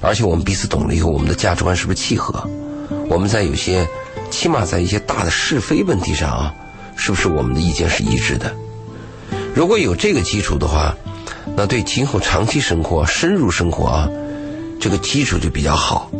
[0.00, 2.48] 而且我们彼此懂了以后，我们的价值观是不是契合？
[3.08, 3.86] 我们在有些，
[4.30, 6.54] 起码在一些大的是非问题上啊，
[6.96, 8.52] 是不是我们的意见是一致的？
[9.56, 10.94] 如果有这个基础的话，
[11.56, 14.06] 那对今后长期生活、深入生活啊，
[14.78, 16.10] 这个基础就比较好。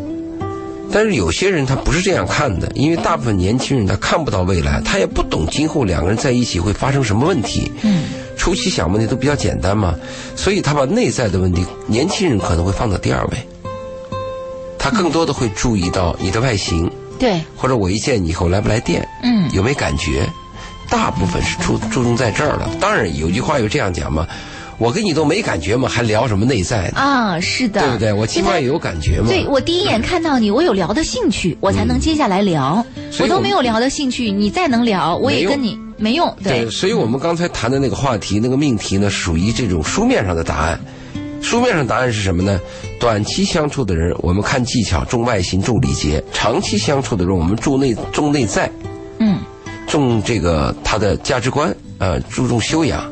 [0.91, 7.71] 但是有些人他不是这样看的，因为大部分年轻人他看不到未来，他也不懂今后两个人在一起会发生什么问题。
[7.83, 8.05] 嗯，
[8.39, 9.95] 初期想问题都比较简单嘛，
[10.35, 13.37] 所以他把内在的问题，年轻人可能会放到第二位。
[14.79, 20.27] 他更多的会注意到你的外形，对，或者我一见你以后来不来电，嗯有没感觉，
[20.89, 22.69] 大部分是注注重在这儿了。
[22.81, 24.27] 当然有句话有这样讲嘛，
[24.79, 27.01] 我跟你都没感觉嘛，还聊什么内在呢？
[27.01, 28.13] 啊，是的，对不对？
[28.13, 29.29] 我起码也有感觉嘛。
[29.29, 32.85] 对我第一眼看到你，我有聊的兴趣，我才能接下来聊。
[33.21, 36.35] 我都没有聊的兴趣，你再能聊，我也跟你没用。
[36.43, 40.79] 对，所以我们刚才谈的那个话题、那个命题呢，属于这种书面上的答案。
[41.43, 42.59] 书面上答案是什么呢？
[42.99, 48.71] 短期相处的人，我们看技巧，重外形，重礼节；长期相处的人，我们重内重内在，
[49.21, 49.39] 嗯，
[49.97, 53.05] 重这个他的价值观，呃，注重修养。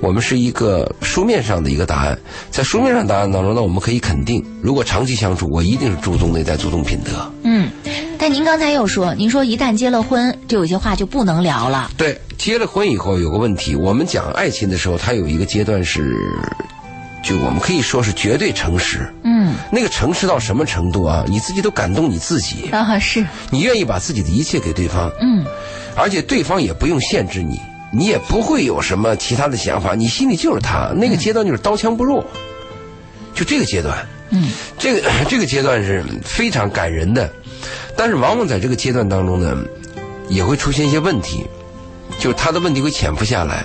[0.00, 2.18] 我们是一个书面上的一个答案，
[2.50, 7.32] 在书面上答案当中呢，我们可以肯定，如果长期相处，我一定是注重内在，注重品德。
[7.42, 7.70] 嗯，
[8.18, 11.90] 但您刚才又说，您说一旦结了婚，就有些话就不能聊了。
[11.96, 16.14] 对，结了婚以后有个问题，我们讲爱情的时候，它有一个阶段是，
[17.22, 19.10] 就我们可以说是绝对诚实。
[19.22, 21.24] 嗯，那个诚实到什么程度啊？
[21.26, 25.42] 你自己都感动你自己，啊是，你愿意把自己的一切给对方，嗯
[25.96, 27.60] 而且对方也不用限制你，
[27.92, 30.92] 你也不会有什么其他的想法，你心里就是他。
[30.96, 32.22] 那个阶段就是刀枪不入，
[33.34, 33.96] 就这个阶段。
[34.30, 37.30] 嗯，这个这个阶段是非常感人的，
[37.96, 39.56] 但是往往在这个阶段当中呢，
[40.28, 41.46] 也会出现一些问题，
[42.18, 43.64] 就是他的问题会潜伏下来，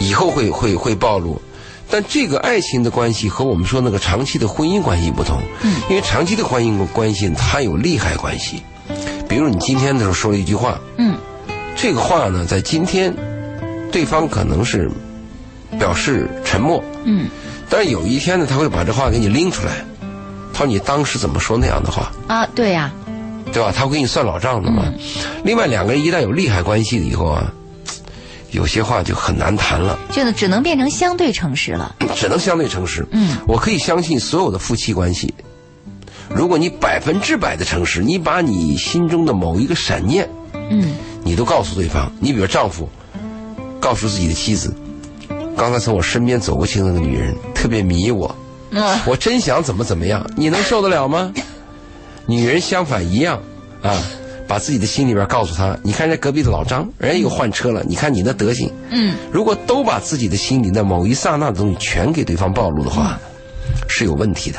[0.00, 1.40] 以后会会会暴露。
[1.90, 8.62] 但这个爱情的关系和我们说那个长期的婚姻关系不同，嗯，因为长期的婚姻关系它有利害关系，
[9.28, 11.16] 比如你今天的时候说了一句话，嗯
[11.76, 13.14] 这个话呢，在今天，
[13.92, 14.90] 对方可能是
[15.78, 17.28] 表示沉默，嗯
[17.68, 19.84] 但是有一天呢，他会把这话给你拎出来，
[20.52, 22.90] 他说你当时怎么说那样的话，啊，对呀、
[23.52, 23.72] 对吧？
[23.74, 24.92] 他会给你算老账的嘛。
[25.44, 27.52] 另外，两个人一旦有利害关系了以后啊，
[28.50, 31.94] 有些话就很难谈了，就只能变成相对诚实了。
[32.16, 33.06] 只能相对诚实。
[33.12, 35.32] 嗯，我可以相信所有的夫妻关系，
[36.34, 40.28] 如果你百分之百的诚实，你把你心中的某一个闪念，
[40.70, 42.10] 嗯你都告诉对方。
[42.20, 42.88] 你比如丈夫
[43.80, 44.74] 告诉自己的妻子，
[45.56, 48.34] 刚才从我身边走过去的那个女人特别迷我，
[48.70, 51.32] 嗯我真想怎么怎么样，你能受得了吗？
[52.26, 53.40] 女人相反一样
[53.82, 54.02] 啊，
[54.46, 58.70] 把自己的心里边告诉他，你看人家隔壁的老张，人家又换车了，你看你那德行。
[58.90, 63.18] 嗯如果都把自己的心里的某一刹那的东西全给对方暴露的话，
[63.88, 64.58] 是有问题的。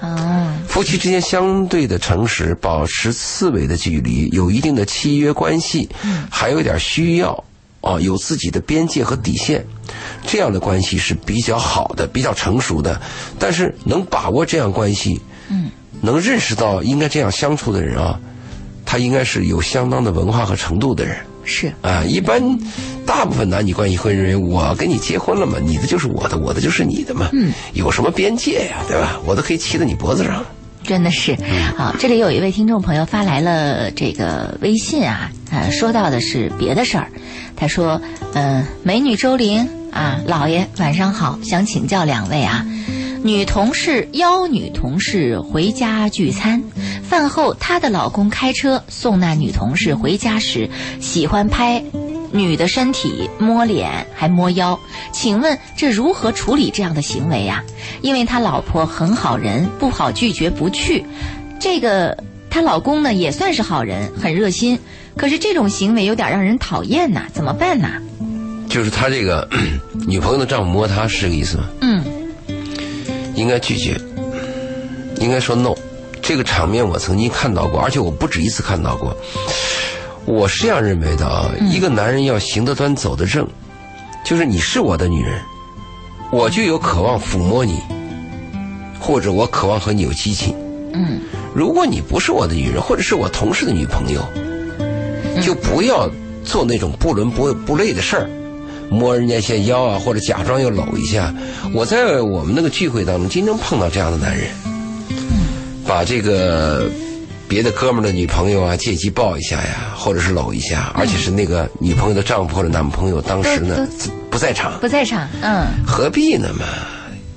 [0.00, 5.88] 哦夫妻之间相对的诚实，保持四维的距离，有一定的契约关系，
[6.30, 7.44] 还有一点需要
[7.80, 9.64] 啊，有自己的边界和底线，
[10.24, 13.00] 这样的关系是比较好的，比较成熟的。
[13.38, 18.20] 但是能把握这样关系，嗯，能认识到应该这样相处的人啊，
[18.84, 21.16] 他应该是有相当的文化和程度的人。
[21.48, 22.40] 是啊，一般
[23.06, 29.18] 大部分男女关系会认为，我跟你结婚了嘛，你的就是我的，我的就是你的嘛，嗯，有什么边界呀，对吧？
[29.24, 30.44] 我都可以骑在你脖子上。
[30.84, 31.36] 真的是，
[31.76, 37.10] 好，这里有一位听众朋友发来了这个微信啊，呃，说到的是别的事儿。
[37.56, 38.00] 他说，
[38.34, 42.64] 嗯、美女周玲啊，老爷晚上好，想请教两位啊，
[43.22, 46.62] 女同事邀女同事回家聚餐，
[47.02, 50.68] 饭后她的老公开车送那女同事回家时，
[51.00, 51.82] 喜欢拍
[52.32, 54.78] 女的身体、摸脸还摸腰，
[55.12, 57.64] 请问这如何处理这样的行为呀、
[58.02, 61.04] 因为他老婆很好人，不好拒绝不去。
[61.60, 62.16] 这个
[62.48, 64.78] 她老公呢也算是好人，很热心，
[65.16, 68.00] 可是这种行为有点让人讨厌呐，怎么办呐？
[68.68, 69.48] 就是他这个
[70.06, 71.64] 女朋友的丈夫摸他是这个意思吗？
[73.38, 74.00] 嗯应该拒绝，
[75.20, 75.74] 应该说 no。
[76.20, 79.16] 这个场面我曾经看到过，而且我不止一次看到过。
[80.26, 83.46] 我是这样认为的啊，一个男人要行得端走得正，
[84.24, 85.40] 就是你是我的女人，
[86.30, 87.78] 我就有渴望抚摸你，
[89.00, 90.54] 或者我渴望和你有激情。
[90.92, 91.20] 嗯
[91.54, 94.20] 如果你不是我的女人，或者是我同事的女朋友，
[95.40, 96.10] 就不要
[96.44, 98.28] 做那种不伦不不类的事儿，
[98.90, 101.34] 摸人家一下腰啊，或者假装要搂一下。
[101.72, 104.48] 我在我们那个聚会当中，经常碰到这样的男人，
[105.86, 106.88] 把这个
[107.46, 113.86] 别的哥们儿的女朋友啊借机抱一下呀，或者是搂一下，而且是那个女朋友的丈夫或者男朋友当时呢
[114.30, 116.64] 不在场，不在场，嗯，何必呢嘛？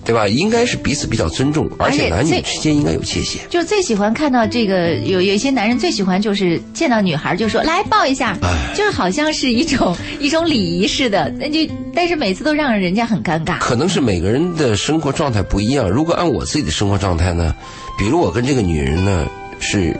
[0.03, 0.27] 对吧？
[0.27, 3.41] 应该是彼此比较尊重，而且男女之间应该有界限。
[3.49, 11.59] 就最喜欢看到这个有有一些男人最喜欢就是见到女孩就说来抱一下，哎就是好像是一种 一种礼仪似的，那就
[11.93, 13.59] 但是每次都让人家很尴尬。
[13.59, 15.89] 可能是每个人的生活状态不一样。
[15.89, 17.53] 如果按我自己的生活状态呢，
[17.97, 19.27] 比如我跟这个女人呢
[19.59, 19.95] 是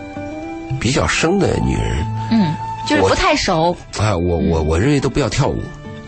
[0.80, 2.56] 比较生的女人嗯，
[2.88, 5.62] 就是不太熟啊，我我我认为都不要跳舞，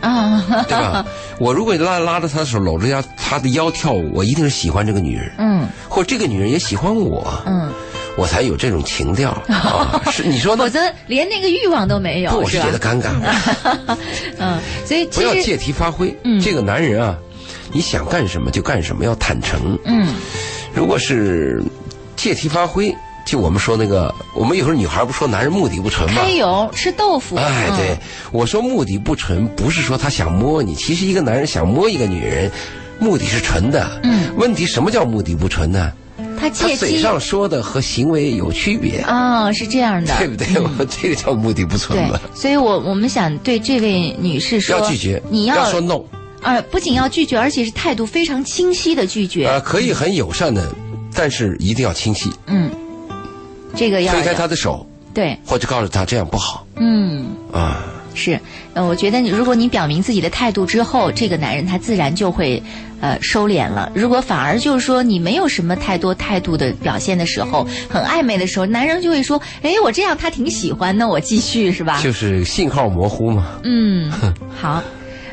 [0.04, 1.06] 啊， 对吧？
[1.40, 7.72] 我如果拉拉着她的手，搂着她她的腰跳舞，我一定是喜欢这个女人，嗯或者这个女人也喜欢我，嗯，
[8.18, 10.02] 我才有这种情调 啊。
[10.12, 10.64] 是你说呢？
[10.66, 12.78] 否则连那个欲望都没，有，我是觉得？
[12.80, 13.10] 尴尬。
[14.38, 16.16] 嗯，所以不要借题发挥。
[16.24, 17.16] 嗯这个男人啊，
[17.72, 19.78] 你想干什么就干什么，要坦诚。
[19.86, 20.14] 嗯
[20.74, 21.64] 如果是
[22.16, 22.94] 借题发挥，
[23.26, 26.22] 就我们说那个，我们有时候女孩不说男人目的不纯吗？
[26.22, 27.98] 开油吃豆腐，哎，嗯对，
[28.32, 32.52] 我说目的不纯，不是说他想摸你，其实一个男人想摸一个女人，
[33.00, 34.00] 目的是纯的。
[34.04, 35.92] 嗯，问题什么叫目的不纯呢？
[36.38, 40.48] 他他借机嘴上说的和行为有区别，哦，是这样的，对不对？
[40.60, 46.02] 我这个叫目的不纯对嘛。，所以我我们想对这位女士说，要拒绝，你要说 no，
[46.42, 49.48] 呃，不仅要拒绝，而且是态度非常清晰的拒绝。
[49.48, 50.76] 呃，可以很友善的，
[51.16, 52.70] 但是一定要清晰，嗯，
[53.76, 57.26] 这个要推开他的手，对，或者告诉他这样不好嗯。
[57.52, 57.86] 啊。
[58.16, 58.40] 是，
[58.76, 62.62] 呃，我觉得你如果你表明自己的态度之后，这个男人他自然就会，
[63.02, 63.92] 呃，收敛了。
[63.96, 72.00] 如果反而就是说你没有什么太多态度的表现的时候，很暧昧的时候，男人就会说，哎，我这样他挺喜欢，那我继续是吧？
[72.04, 73.60] 就是信号模糊嘛。
[73.64, 74.12] 嗯，
[74.62, 74.84] 好。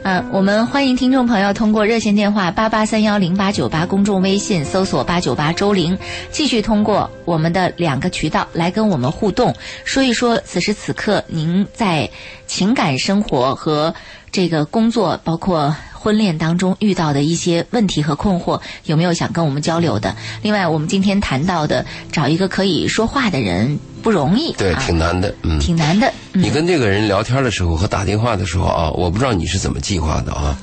[0.03, 5.99] 嗯，我们欢迎听众朋友通过热线电话八八三幺零八九八公众微信搜索八九八周玲，
[6.31, 12.09] 继续通过我们的两个渠道来跟我们互动，说一说此时此刻您在
[12.47, 13.95] 情感生活和
[14.33, 20.17] 这个工作，包括婚恋当中遇到的一些问题和困惑，有没有想跟我们交流的？
[20.41, 25.59] 另外，我们今天谈到的找一个可以说话的人不容易，对，啊挺难的，嗯。
[25.61, 26.11] 挺难的。
[26.33, 30.57] 嗯你跟这个人聊天的时候和打电话的时候啊，我不知道你是怎么计划的啊。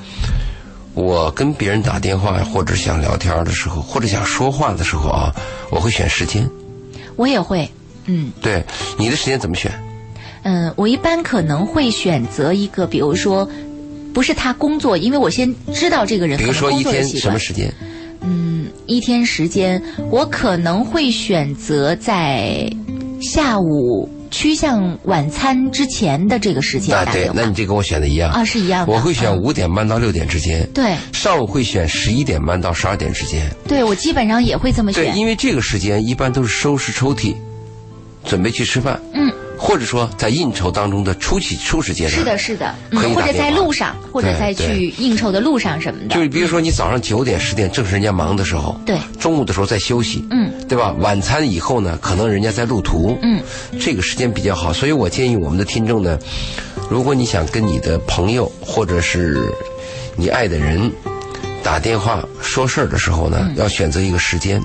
[0.95, 5.31] 我跟别人打电话或者想聊天的时候，或者想说话的时候啊，
[5.69, 6.49] 我会选时间。
[7.15, 7.69] 我也会，
[8.05, 8.31] 嗯。
[8.41, 8.65] 对，
[8.97, 9.71] 你的时间怎么选？
[10.43, 13.47] 嗯，我一般可能会选择一个，比如说，
[14.13, 17.39] 不是他工作，因为我先知道这个人比如说一天什么。
[17.39, 17.71] 时间？
[18.21, 22.69] 嗯，一天时间，我可能会选择在
[23.21, 27.33] 下午趋向晚餐之前的这个时间啊，对打电，话。
[27.35, 28.91] 那你这跟我选的一样啊，是一样的。
[28.91, 33.49] 我会选嗯五点半到六点之间，对上午会选十一点半到十二点之间。
[33.67, 37.35] 对，我基本上也会这么选对，因为这个时间一般都是收拾抽屉，
[38.25, 42.13] 准备去吃饭，嗯，或者说在应酬当中的初期初始阶段。
[42.13, 46.15] 是的，是的，可以嗯，或者打电话在路上，或者在去应酬的路上什么的。
[46.15, 50.93] 就是比如说你早上九点十点正是人家忙的时候，对，中午的时候在休息，嗯，对吧？
[50.99, 53.41] 晚餐以后呢，可能人家在路途，嗯，
[53.79, 56.17] 这个时间比较好，所以我建议我们的听众呢，
[56.89, 59.51] 如果你想跟你的朋友或者是
[60.15, 60.91] 你爱的人
[61.63, 64.61] 打电话说事儿的时候嗯呢，要选择一个时间，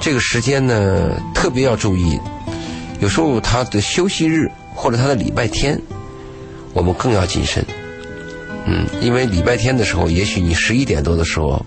[0.00, 2.18] 这个时间呢特别要注意，
[3.04, 5.78] 有时候他的休息日或者他的礼拜天，
[6.72, 7.62] 我们更要谨慎。
[8.64, 11.66] 嗯，因为礼拜天的时候，也许你十一点多的时候，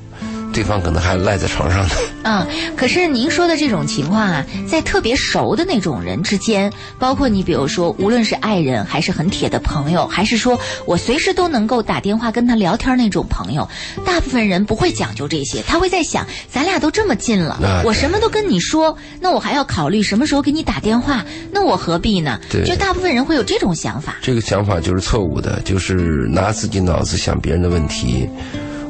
[0.58, 1.94] 对方可能还赖在床上呢。
[2.24, 13.70] 嗯，可是您说的这种情况啊，在特别熟的那种人之间，包括你比如说，无论是爱人，还是很铁的朋友，还是说我随时都能够打电话跟他聊天那种朋友，
[14.04, 22.40] 大部分人不会讲究这些，他会在想，咱俩都这么近了，我什么都跟你说，那我还要考虑什么时候给你打电话，那我何必呢？
[22.50, 24.16] 对就大部分人会有这种想法。
[24.24, 28.28] 这个想法就是错误的，就是拿自己脑子想别人的问题。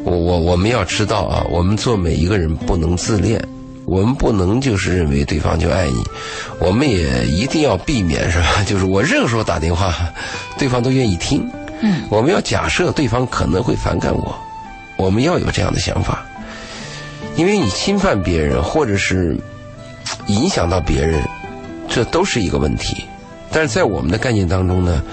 [0.08, 3.46] 我我我们要知道啊，我们做每一个人不能自恋，
[3.84, 6.02] 我们不能就是认为对方就爱你，
[6.60, 8.64] 我们也一定要避免是吧？
[8.66, 9.94] 就是我任何时候打电话，
[10.58, 11.46] 对方都愿意听。
[11.82, 14.34] 嗯，我们要假设对方可能会反感我，
[14.96, 16.26] 我们要有这样的想法，
[17.36, 19.38] 因为你侵犯别人或者是
[20.28, 21.22] 影响到别人，
[21.90, 23.04] 这都是一个问题。
[23.52, 25.04] 但是在我们的概念当中呢，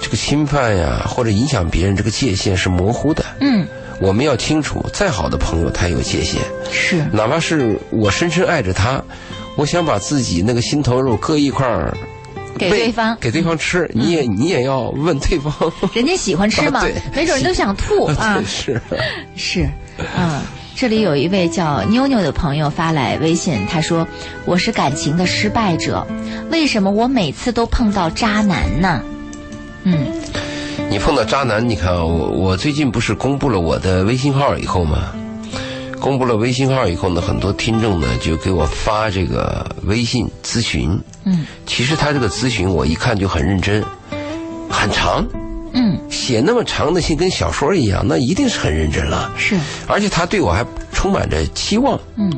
[0.00, 3.24] 这个侵犯呀或者影响别人这个界限是模糊的。
[3.40, 3.66] 嗯，
[4.02, 6.40] 我们要清楚，再好的朋友他有界限，
[6.72, 9.00] 是，哪怕是我深深爱着他，
[9.56, 11.96] 我想把自己那个心头肉割一块儿
[12.58, 15.54] 给对方，给对方吃，你也你也要问对方。
[15.94, 18.42] 人家喜欢吃吗啊，没准人都想吐 啊。
[18.44, 18.80] 是，
[19.36, 19.68] 是，
[20.18, 20.42] 嗯，
[20.74, 24.06] 这里有一位叫妞妞的朋友发来微信，他说
[24.44, 26.04] ：“我是感情的失败者，
[26.50, 29.00] 为什么我每次都碰到渣男呢？”
[29.84, 30.06] 嗯
[30.92, 35.14] 你碰到渣男，你看啊我我最近不是公布了我的微信号以后吗？
[35.98, 41.00] 公布了微信号以后呢，很多听众呢就给我发这个微信咨询。
[41.24, 43.82] 嗯其实他这个咨询我一看就很认真，
[44.68, 45.26] 很长，
[45.72, 49.32] 嗯，写那么长的信跟小说一样，那一定是很认真了。
[49.38, 50.62] 是，而且他对我还
[50.92, 52.30] 充满着期望，嗯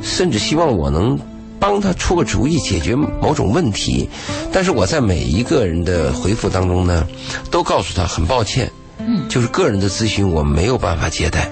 [0.00, 1.18] 甚至希望我能
[1.64, 4.06] 帮他出个主意，解决某种问题。
[4.52, 7.08] 但是我在每一个人的回复当中呢，
[7.50, 11.50] 都告诉他很抱歉，嗯，就是个人的咨询我没有办法接待。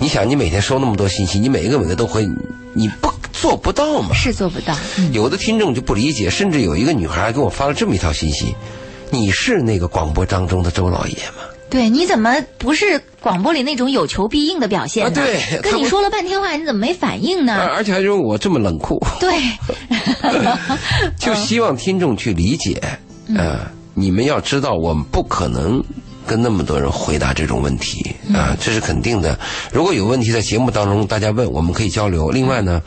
[0.00, 2.28] 你想，你每天收那么多信息，你每一个每个都回，
[2.74, 4.16] 你不做不到吗？
[4.16, 4.76] 是做不到。
[4.98, 8.52] 嗯有的听众就不理解，甚至有一个女孩还给我发了这么一条信息
[9.10, 15.20] ：“你是那个广播当中的周老爷吗？”对，你怎么不是广播里那种有求必应的表现呢？
[15.20, 17.56] 啊对跟你说了半天话，你怎么没反应呢？
[17.74, 19.34] 而且还认为我这么冷酷，对，
[21.18, 22.80] 就希望听众去理解。
[23.36, 25.82] 呃，你们要知道，我们不可能
[26.24, 29.36] 跟那么多人回答这种问题啊，这是肯定的。
[29.72, 32.30] 如果有问题在节目当中大家问，我们可以交流。
[32.30, 32.80] 另外呢，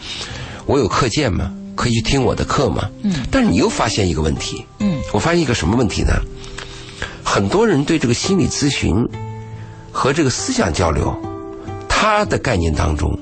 [0.66, 2.90] 我有课件嘛，可以去听我的课嘛。
[3.04, 3.14] 嗯。
[3.30, 4.66] 但是你又发现一个问题。
[4.80, 5.00] 嗯。
[5.12, 6.14] 我发现一个什么问题呢？
[7.26, 9.06] 很多人对这个心理咨询
[9.92, 11.16] 和这个思想交流，
[11.88, 13.18] 他的概念当中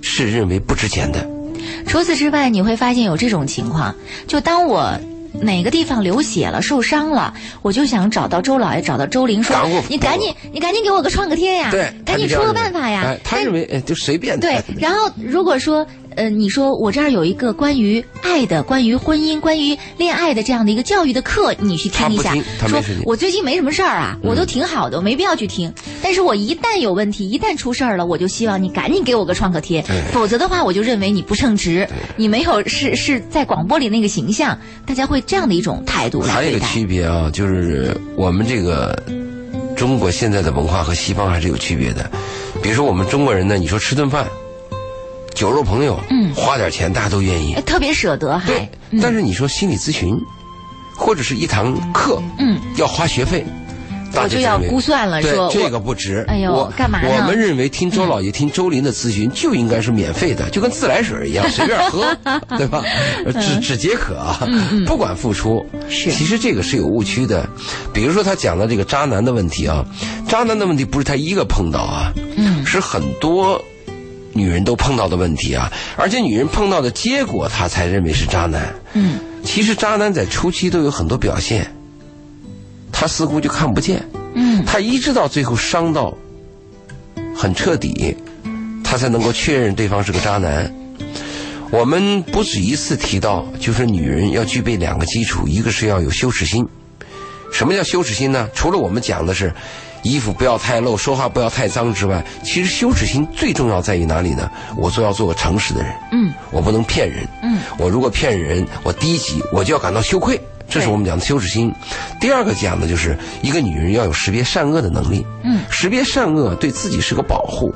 [0.00, 1.26] 是认为不值钱的。
[1.86, 3.94] 除此之外，你会发现有这种情况，
[4.26, 4.98] 就当我。
[5.40, 9.56] 哪个地方流血了、受伤了，我就想找到周老爷，找到周玲说
[9.88, 11.72] ：“你赶紧，你赶紧给我个创可贴呀，
[12.04, 14.38] 赶紧出个办法呀。”他认为，哎，就随便。
[14.38, 15.86] 对，然后如果说。
[16.16, 22.34] 呃，你说我这儿有一个关于爱的、关于婚姻、关于恋爱的这样的一个教育的课，你去听一下。
[22.66, 25.72] 说，我最近没什么事儿啊，我都挺好的，我没必要去听。
[26.02, 29.82] 但是我一旦有问题，一旦出事儿了，我就希望你赶紧给我个创可贴，
[30.12, 39.00] 否则的话，我就认为你不称职，你没有是是在广播里那个形象，大家会这样的一种态度来还有一个区别啊，就是我们这个
[39.76, 42.10] 中国现在的文化和西方还是有区别的。
[42.62, 44.26] 比如说我们中国人呢，你说吃顿饭。
[45.34, 48.46] 酒肉朋友，嗯，花点钱大家都愿意，特别舍得还。
[48.46, 48.68] 对，
[49.00, 50.16] 但是你说心理咨询，
[50.96, 53.44] 或者是一堂课，嗯，要花学费，
[54.14, 56.24] 我就要估算了，说这个不值。
[56.28, 57.08] 哎呦，干嘛呢？
[57.08, 62.14] 我们认为听周老爷、听周林的咨询就应该是免费的，就跟自来水一样， 随便喝，
[62.56, 62.84] 对吧？
[63.40, 64.46] 只只解渴啊，
[64.86, 65.64] 不管付出。
[65.88, 67.48] 是，其实这个是有误区的。
[67.92, 69.84] 比如说他讲的这个渣男的问题啊，
[70.28, 73.62] 渣男的问题不是他一个碰到啊，嗯，是很多。
[74.34, 78.74] 女人都碰到的问题啊，而且女人碰到的结果，她才认为是渣男。
[78.94, 81.70] 嗯，其实渣男在初期都有很多表现，
[82.90, 84.02] 他似乎就看不见。
[84.34, 86.16] 嗯，他一直到最后伤到
[87.36, 88.16] 很彻底，
[88.82, 90.72] 他才能够确认对方是个渣男。
[91.70, 96.66] 我们不止一次提到，就是女人要具备两个基础，一个是要有羞耻心。
[97.52, 98.48] 什么叫羞耻心呢？
[98.54, 99.52] 除了我们讲的是。
[100.02, 104.50] 衣服不要太露，说话不要太脏之外，其实羞耻心最重要在于哪里呢？
[104.76, 111.72] 我做要做个诚实的人，嗯，我不能骗人，嗯，我如果骗人，我第一级我就要感到羞愧，这是我们讲的羞耻心。
[112.20, 117.72] 第二个讲的就是一个女人要有识别善恶的能力，嗯，识别善恶对自己是个保护，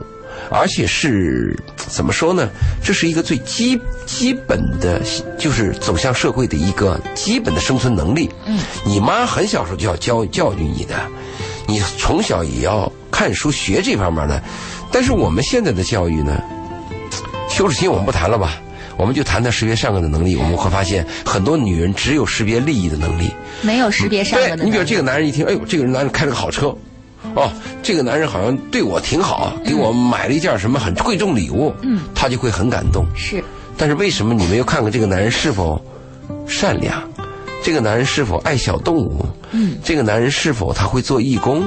[0.50, 2.48] 而且是怎么说呢？
[2.82, 5.00] 这是一个最基基本的，
[5.38, 8.28] 就是走向社会的一个基本的生存能力。
[8.46, 10.94] 嗯，你妈很小时候就要教教育你的。
[11.66, 14.42] 你从小也要看书学这方面的，
[14.92, 16.40] 但是我们现在的教育呢，
[17.48, 18.54] 羞耻心我们不谈了吧，
[18.96, 20.36] 我们就谈谈识别善恶的能力。
[20.36, 23.30] 我们会发现，很多女人只有识别利益的能力，
[23.62, 24.68] 没有识别善恶的能力。
[24.68, 26.74] 你比如这个男人一听，哎呦，这个人男人开了个好车，
[27.34, 27.50] 哦，
[27.82, 33.04] 这个男人好像对我挺好，给我买了一件什么很贵重礼物，嗯，他就会很感动。
[33.16, 33.42] 是，
[33.76, 35.80] 但是为什么你没有看看这个男人是否
[36.46, 37.02] 善良？
[37.66, 39.26] 这个男人是否爱小动物？
[39.50, 41.64] 嗯，这个男人是否他会做义工？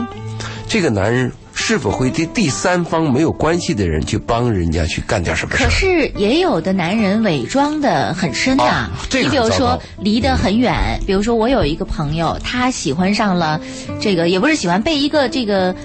[0.65, 1.29] 这个男人
[1.69, 5.55] 是否会对第三方没有关系的人去帮人家去干点什么？
[5.55, 8.89] 可是也有的男人伪装的很深呐。
[9.13, 13.61] 你比如说离得很远，比如说我有一个朋友，他喜欢上了
[14.01, 15.75] 这个，也不是喜欢被一个这个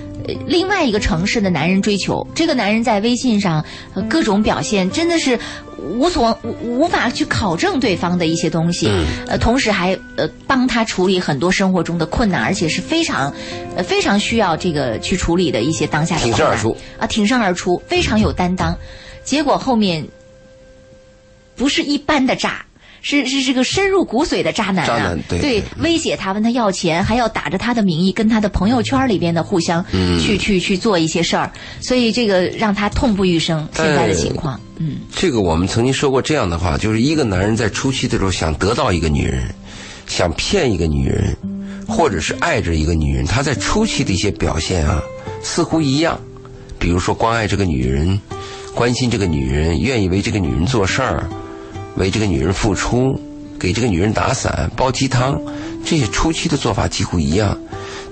[0.47, 2.27] 另外一个城市的男人追求。
[2.35, 3.63] 这个男人在微信上
[4.09, 5.39] 各种表现，真的是。
[5.87, 8.89] 无所无法去考证对方的一些东西，
[9.27, 13.31] 呃，同时还呃帮他处理很多生活中的困难，而且是非常，
[13.77, 16.23] 呃非常需要这个去处理的一些当下的。
[16.23, 18.77] 挺身而出啊，挺身而出，非常有担当。
[19.23, 20.07] 结果后面
[21.57, 22.65] 不是一般的渣。
[23.07, 25.15] 是是这个深入骨髓的渣男啊！
[25.29, 29.85] 对，威胁他，问他要钱，还要打着他的名义跟他的朋友圈里边的互相
[30.19, 31.53] 去去去做一些事儿，
[31.83, 33.69] 所以这个让他痛不欲生。
[33.75, 39.55] 现在的情况，嗯，这个我们曾经说过这样的话，就是一个男人在初期的时候想得到一个女人，
[40.07, 41.37] 想骗一个女人，
[41.87, 45.03] 或者是爱着一个女人，他在初期的一些表现啊，
[45.43, 46.19] 似乎一样，
[46.79, 48.21] 比如说关爱这个女人，
[48.75, 51.29] 关心这个女人，愿意为这个女人做事儿。
[51.97, 53.21] 为这个女人付出，
[53.57, 55.41] 给这个女人打伞、煲鸡汤，
[55.85, 57.57] 这些初期的做法几乎一样。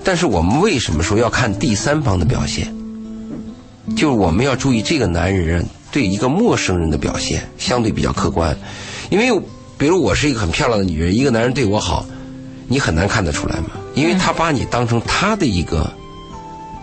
[0.05, 2.73] 但是我们为什么说要看第三方的表现？
[3.97, 8.57] 就是我们要注意这个男人对一个陌生人的表现相对比较客观。
[9.09, 9.37] 因为，
[9.77, 12.05] 比如我是一个很漂亮的女人，一个男人对我好，
[12.67, 13.71] 你很难看得出来嘛。
[13.93, 15.91] 因为他把你当成他的一个，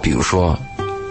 [0.03, 0.59] 比如说。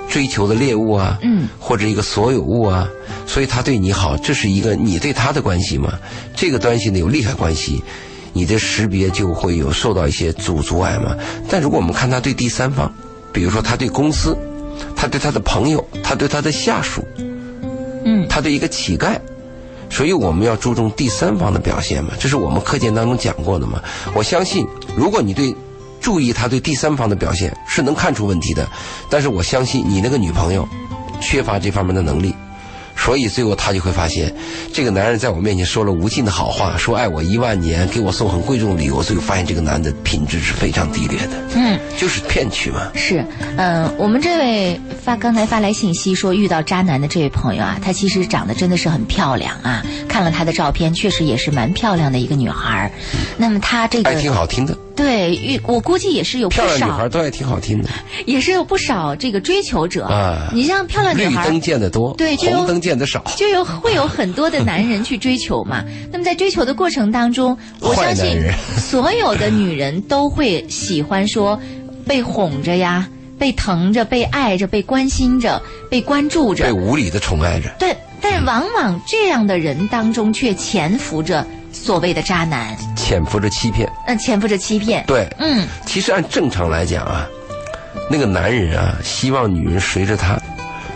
[0.09, 2.89] 追求的猎物啊，嗯，或者一个所有物啊，
[3.27, 5.93] 所以他对你好，这是一个你对他的关系嘛？
[6.35, 7.83] 这个关系呢有利害关系，
[8.33, 11.15] 你的识别就会有受到一些阻阻碍嘛。
[11.47, 12.91] 但如果我们看他对第三方，
[13.31, 14.35] 比如说他对公司，
[14.95, 17.07] 他对他的朋友，他对他的下属，
[18.03, 19.15] 嗯，他对一个乞丐，
[19.89, 22.11] 所以我们要注重第三方的表现嘛。
[22.19, 23.81] 这是我们课件当中讲过的嘛。
[24.13, 24.65] 我相信，
[24.95, 25.55] 如果你对
[25.99, 28.67] 注意他对第三方的表现，是能看出问题的。
[29.09, 30.67] 但是我相信你那个女朋友
[31.19, 32.33] 缺乏这方面的能力。
[32.99, 34.31] 所以最后他就会发现，
[34.73, 39.01] 这个男人在我面前说了无尽的好话，说爱我一万年，给我送很贵重的礼物。
[39.01, 42.91] 最后发现这个男的品质是非常低劣的，嗯，就是骗取嘛。
[42.93, 43.25] 是，
[43.57, 52.91] 嗯，我们这位发刚才发来信息说遇到渣男的这位朋友啊，她其实长得真的是很漂亮啊，看了她的照片，确实也是蛮漂亮的一个女孩儿。
[53.37, 57.89] 那么她这个爱挺好听的，对，遇我估计也是有不漂亮女孩，都爱挺好听的
[58.27, 63.23] 也是有不少这个追求者啊你像漂亮女孩儿绿灯见得多，对就有红灯见得少。
[63.37, 65.85] 就有会有很多的男人去追求嘛。
[66.11, 68.41] 那么在追求的过程当中，我相信
[68.77, 71.57] 所有的女人都会喜欢说
[72.05, 76.73] 被哄着呀，被疼着，被爱着，被关心着，被关注着被。
[76.73, 83.91] 无理的宠爱着，对，但往往这样的人当中却潜伏着所谓的渣男，潜伏着欺骗。
[84.07, 85.03] 嗯、潜伏着欺骗。
[85.07, 87.27] 对，嗯，其实按正常来讲啊，
[88.09, 90.39] 那个男人啊，希望女人随着他。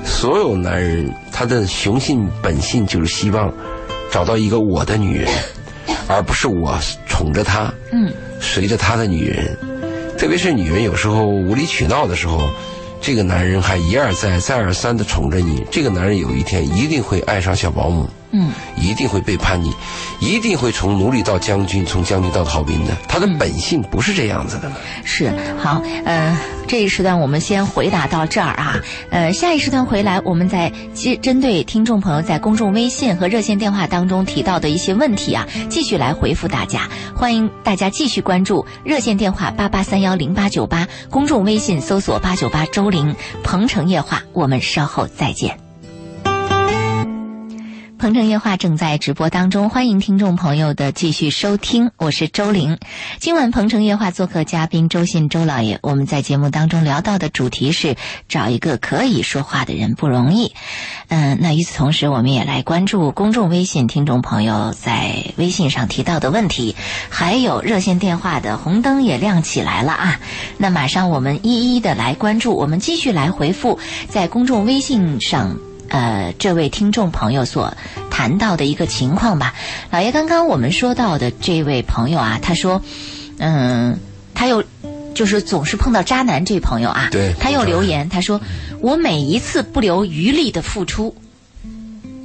[0.06, 3.52] 所有男人他的雄性本性就是希望
[4.12, 5.32] 找到一个我的女人，
[6.08, 8.12] 而不是我宠着她，嗯，
[8.42, 9.58] 随着他的女人。
[10.18, 12.42] 特别是女人有时候无理取闹的时候，
[13.02, 18.08] 这个男人还一而再、再而三的宠着你，这个男人有一天一定会爱上小保姆。
[18.36, 19.72] 嗯，一定会背叛你，
[20.20, 22.98] 一定会从奴隶到将军，从将军到逃兵的。
[23.08, 24.72] 他的本性不是这样子的。
[25.04, 26.36] 是好，呃，
[26.68, 28.82] 这一时段我们先回答到这儿啊，
[29.12, 36.90] 呃，下一时段回来，我们再接针对听众朋友在公众微信和热线电话当中提到的一些问题啊，继续来回复大家。
[37.16, 45.63] 欢迎大家继续关注热线电话八八三幺零八九八，公众微信搜索八九八周玲，鹏城夜话，我们稍后再见。
[48.04, 52.78] 鹏城夜话正在直播当中，欢迎听众朋友的继续收听，我是周玲。
[53.18, 57.96] 今晚鹏城夜话做客嘉宾周信周老爷，我们在节目当中聊到的主题是
[58.28, 60.54] 找一个可以说话的人不容易。
[61.08, 66.76] 嗯，那与此同时，我们也来关注公众微信听众朋友在微信上提到的问题，
[67.08, 70.20] 还有热线电话的红灯也亮起来了啊。
[70.58, 73.80] 那马上我们一一的来关注，我们继续来回复
[74.10, 75.58] 在公众微信上。
[75.90, 77.76] 呃，这位听众朋友所
[78.10, 79.54] 谈到的一个情况吧，
[79.92, 82.82] 老爷，刚刚我们说到的这位朋友啊，他说，
[83.38, 84.00] 嗯，
[84.34, 84.64] 他又
[85.14, 88.42] 就是总是碰到渣男这位朋友啊，对他又留言，他说，
[88.80, 91.16] 我每一次不留余力的付出，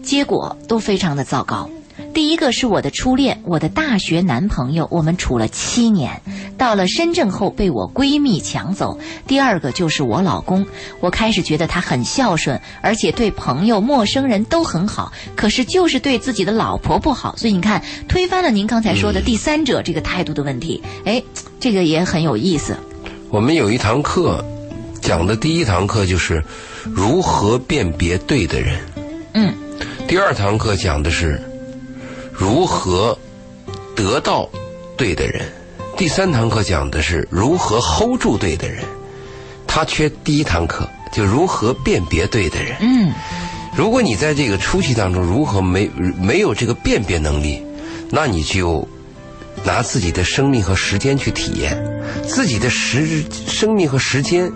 [0.03, 1.69] 结果都非常的糟糕。
[2.15, 6.21] 第一个是我的初恋，我的大学男朋友，我们处了七年，
[6.57, 8.99] 到了深圳后被我闺蜜抢走。
[9.27, 10.67] 第二个就是我老公，
[11.01, 17.37] 我开始觉得他很孝顺，而且对朋友、陌生人都很好，可是就是对自己的老婆不好。
[17.37, 21.23] 所以你看，推翻了您刚才说的第三者这个态度的问题，哎，
[21.61, 22.77] 这个也很有意思。
[23.31, 24.45] 我们有一堂课，
[25.01, 26.43] 讲的第一堂课就是
[26.85, 28.79] 如何辨别对的人。
[29.35, 29.55] 嗯，
[30.07, 31.41] 第二堂课讲的是
[32.39, 33.19] 如何
[33.97, 34.49] 得到
[34.97, 35.45] 对的人。
[35.97, 38.85] 第三堂课讲的是如何 hold 住对的人。
[39.67, 42.77] 他缺第一堂课，就如何辨别对的人。
[42.81, 43.13] 嗯，
[43.77, 47.61] 如果你在这个初期当中如何没没有这个辨别能力，
[48.09, 48.87] 那你就
[49.65, 51.77] 拿自己的生命和时间去体验，
[52.27, 54.51] 自己的时生命和时间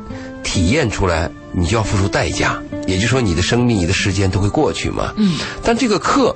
[0.45, 2.63] 体验出来，你就要付出代价。
[2.87, 5.13] 也就是说，你的生命、你的时间都会过去嘛。
[5.17, 5.37] 嗯。
[5.63, 6.35] 但这个课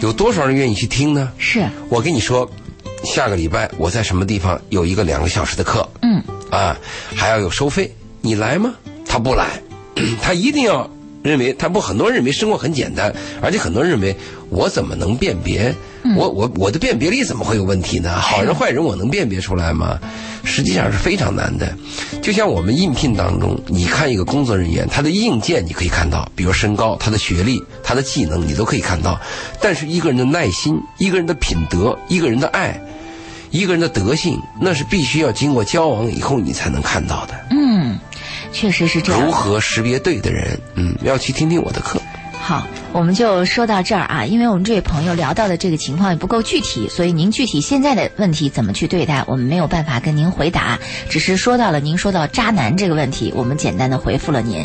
[0.00, 1.32] 有多少人愿意去听呢？
[1.38, 2.48] 是，我跟你说，
[3.04, 5.88] 下个礼拜我在什么地方有一个两个小时的课。
[6.02, 6.76] 嗯，啊，
[7.14, 8.74] 还要有收费，你来吗？
[9.06, 9.60] 他不来，
[10.22, 10.88] 他一定要
[11.28, 14.16] 认为他不，很多人认为生活很简单，而且很多人认为
[14.48, 15.74] 我怎么能辨别？
[16.16, 18.14] 我我我的辨别力怎么会有问题呢？
[18.18, 19.98] 好人坏人我能辨别出来吗？
[20.44, 21.76] 实际上是非常难的。
[22.22, 29.20] 就像我们应聘当中，你看一个工作人员，他的硬件你可以看到，比如身高、他的学历、他的技能，你都可以看到。
[29.60, 32.80] 但是一个人的耐心、一个人的品德、一个人的爱。
[33.50, 37.32] 一个人的德性，那是必须要经过交往以后你才能看到的。
[37.50, 37.98] 嗯，
[38.52, 39.24] 确实是这样。
[39.24, 40.58] 如何识别对的人？
[40.74, 42.00] 嗯，要去听听我的课。
[42.40, 50.78] 好，我们就说到这儿啊，因为我们这位朋友聊到的这个情况也不够具体，所以您具体现在的问题怎么去对待，我们没有办法跟您回答，
[51.10, 54.64] 只是说到了您说到渣男这个问题，我们简单的回复了您。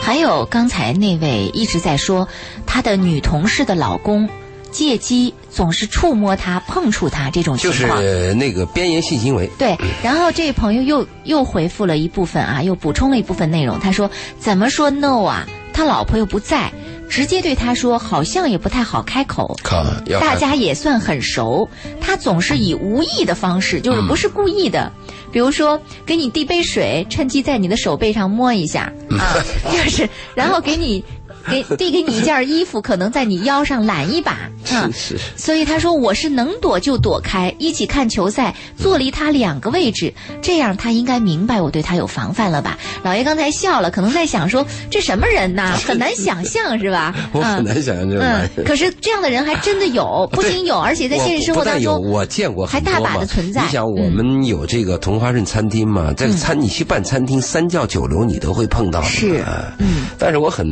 [0.00, 2.28] 还有刚才那位一直在说
[2.66, 4.28] 他的女同事的老公
[4.70, 9.48] 借机总是触摸他、碰触他这种情就，是那个边缘性行为。
[9.56, 13.78] 对，然后这位朋友又又回复了一部分啊，又补充了一部分内容。
[13.78, 15.46] 他说：“怎么说 no 啊？
[15.72, 16.72] 他老婆又不在，
[17.08, 19.56] 直接对他说，好像也不太好开口。
[19.62, 19.84] 看
[20.20, 21.68] 大家也算很熟，
[22.00, 24.90] 他总是以无意的方式，就是不是故意的。
[25.32, 29.34] 比如说，给你递杯水，趁机在你的手背上摸一下啊，
[29.70, 31.04] 就是，然后给你
[31.50, 34.32] 给递给你一件衣服，可能在你腰上揽一把。
[34.72, 34.90] 啊。
[34.92, 35.20] 是是。
[35.36, 42.78] 所以他说我是能躲就躲开，一起看球赛，坐离他两个位置，这样他应该明白我对他有防范了吧？
[43.02, 47.14] 老爷刚才笑了，可能在想说这什么人呐， 很难想象是吧？
[47.32, 53.62] 我很难想象这种男嗯，可是这样的人还真的有， 不仅有，而且在现实生活当中，我见过还大把的存在。
[53.62, 59.06] 你想，我们有这个同花顺餐厅嘛，在餐你去办餐厅，三教九流你都会碰到的。
[59.06, 59.36] 是。
[59.42, 60.66] 啊嗯，但是我很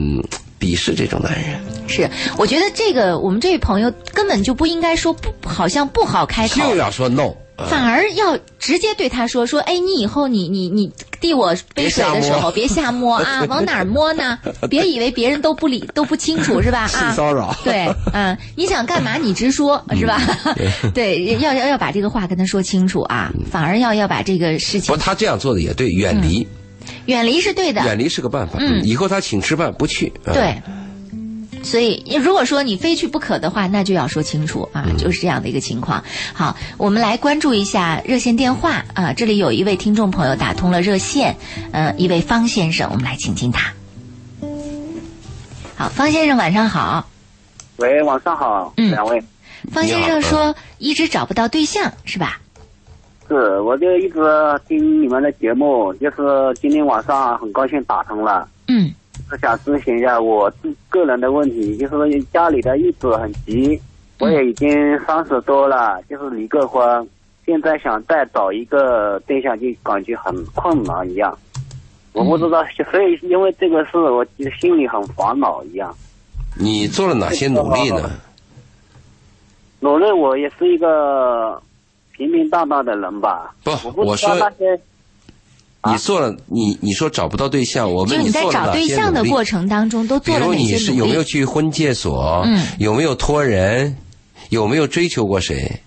[0.62, 2.08] 鄙视这种男人，是，
[2.38, 7.34] 我觉得这个我们这位朋友根本就不应该说不，好像不好开口，就要说 no。
[7.56, 10.90] 啊反而要直接对他说说，哎，你以后你你你
[11.20, 14.38] 递我杯水的时候别瞎摸啊， 往哪儿摸呢？
[14.70, 16.80] 别以为别人都不理都不清楚是吧？
[16.84, 20.18] 啊， 性骚扰对，嗯，你想干嘛你直说是吧？
[20.94, 26.44] 对， 要要要把这个话跟他说清楚啊，反而要要把这个事情不，他这样做的也对，远离，
[27.06, 28.58] 远离是对的，远离是个办法。
[28.60, 30.12] 嗯以后他请吃饭不去。
[30.24, 30.62] 啊对。
[31.64, 36.02] 所以，如果说你非去不可的话，那就要说清楚啊，就是这样的一个情况。
[36.32, 41.36] 好，我们来关注一下热线电话啊，这里有一位听众朋友打通了热线，
[41.70, 43.72] 呃，一位方先生，我们来请进他。
[45.76, 47.08] 好，方先生晚上好。
[47.76, 49.22] 喂，晚上好，嗯两位。
[49.70, 52.40] 方先生说一直找不到对象是吧？
[53.28, 54.20] 是，我就一直
[54.68, 56.16] 听你们的节目，就是
[56.60, 58.92] 今天晚上很高兴打通了，嗯
[59.30, 63.80] 是想咨询一下我自个人的问题，就是家里的日子很急，
[64.18, 67.08] 我也已经三十多了，就是离个婚，
[67.46, 71.36] 现在想再找一个对象就感觉很困难一样，
[72.12, 74.26] 我不知道，所以因为这个事，我
[74.60, 75.94] 心里很烦恼一样。
[76.58, 78.10] 你做了哪些努力呢？
[79.80, 81.60] 努力，我也是一个
[82.16, 83.54] 平平淡淡的人吧。
[83.64, 84.80] 不我我说那些
[85.84, 89.28] 你做了，你你说找不到对象，我就你在找对象些努力？
[89.28, 91.24] 的过程当中都比如做了哪些努你是有没有？
[91.24, 92.42] 去婚介所？
[92.46, 93.96] 嗯有没有托人？
[94.50, 95.80] 有没有追求过谁？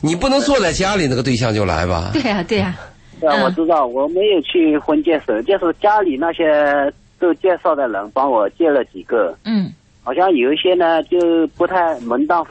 [0.00, 2.10] 你不能坐在家里那个对象就来吧？
[2.12, 2.78] 对呀、对呀、
[3.20, 9.72] 对啊，嗯我知道，我没有去婚介所，就是家里那些都介绍的人帮我介了几个，嗯，
[10.02, 12.50] 好像有一些呢就不太门当户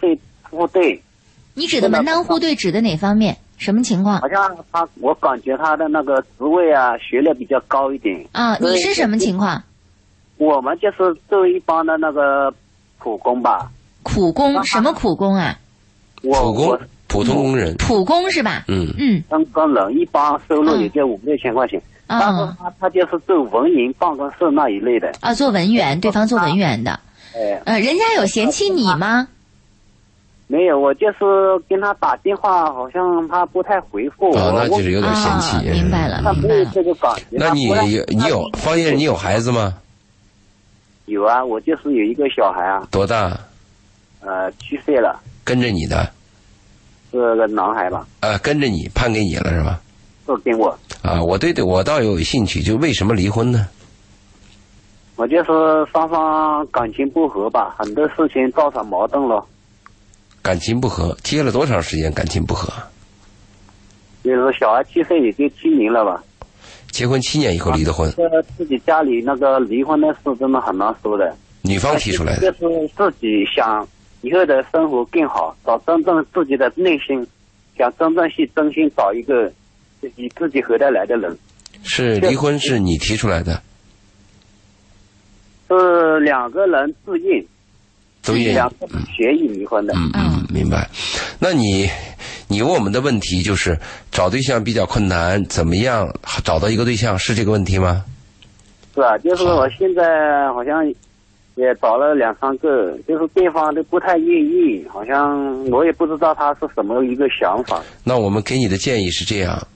[0.50, 1.02] 户对，
[1.58, 3.36] 你指的门当户对指的哪方面？
[3.58, 8.24] 什么情况好像他我感觉他的那个职位啊学历比较高一点。
[8.32, 8.56] 啊？
[8.62, 9.64] 你是什么情况？
[10.38, 10.98] 我们就是
[11.28, 12.54] 做一般的那个
[13.00, 13.72] 普工吧，
[14.04, 15.58] 苦工什么苦工啊？
[16.22, 18.66] 我普工我普通工人，普工是吧？
[18.68, 26.92] 嗯，嗯当工人一般收入也就五六千块钱，但是啊他他就是做文员办公室那一类的，啊，做文员，对方做文员的，
[27.34, 27.60] 哎。
[27.66, 29.28] 呃，人家有嫌弃你吗？
[30.48, 31.18] 没有，我就是
[31.68, 34.38] 跟他打电话，好像他不太回复我。
[34.38, 36.34] 啊，那就是有点嫌啊弃。，明白了，他。
[36.74, 37.24] 这个感觉。
[37.32, 37.76] 那你有
[38.08, 39.74] 你有方先生，你有孩子吗？
[41.06, 43.38] 有啊，我就是有一个小孩啊，多大？
[44.22, 46.10] 呃，七岁了，跟着你的，
[47.12, 49.80] 是个男孩吧，呃，跟着你判给你了是吧？
[50.26, 50.70] 是跟我。
[51.04, 53.68] 啊，我对对，我倒有兴趣，就为什么离婚呢？
[55.16, 55.52] 我就是
[55.92, 59.46] 双方感情不和吧，很多事情造成矛盾了。
[60.48, 62.72] 感情不和，结了多长时间感情不和？
[64.24, 66.24] 就是小孩七岁也就七年了吧，
[66.90, 71.36] 结婚七年以后离的婚，这自己家里那个离婚的事真的很难说的。
[71.64, 72.54] 女方提出来就的。
[72.54, 73.86] 是自己想
[74.22, 77.28] 以后的生活更好，找真正自己的内心，
[77.78, 79.52] 想真正去真心找一个
[80.00, 81.38] 自己自己合得来的人。
[81.84, 83.62] 是离婚是你提出来的，
[85.68, 87.46] 是两个人自愿，
[88.28, 88.54] 都愿意。
[88.54, 89.94] 两个人协议离婚的。
[89.96, 90.88] 嗯嗯，明白。
[91.40, 91.90] 那你
[92.48, 93.80] 你问我们的问题就是
[94.12, 96.08] 找对象比较困难，怎么样
[96.44, 98.04] 找到一个对象是这个问题吗？
[98.94, 100.86] 是啊，就是我现在好像
[101.56, 107.82] 也找了两三个，就是对方都不太愿意，好像我也不知道他是什么一个想法。
[108.04, 109.68] 那我们给你的建议是这样：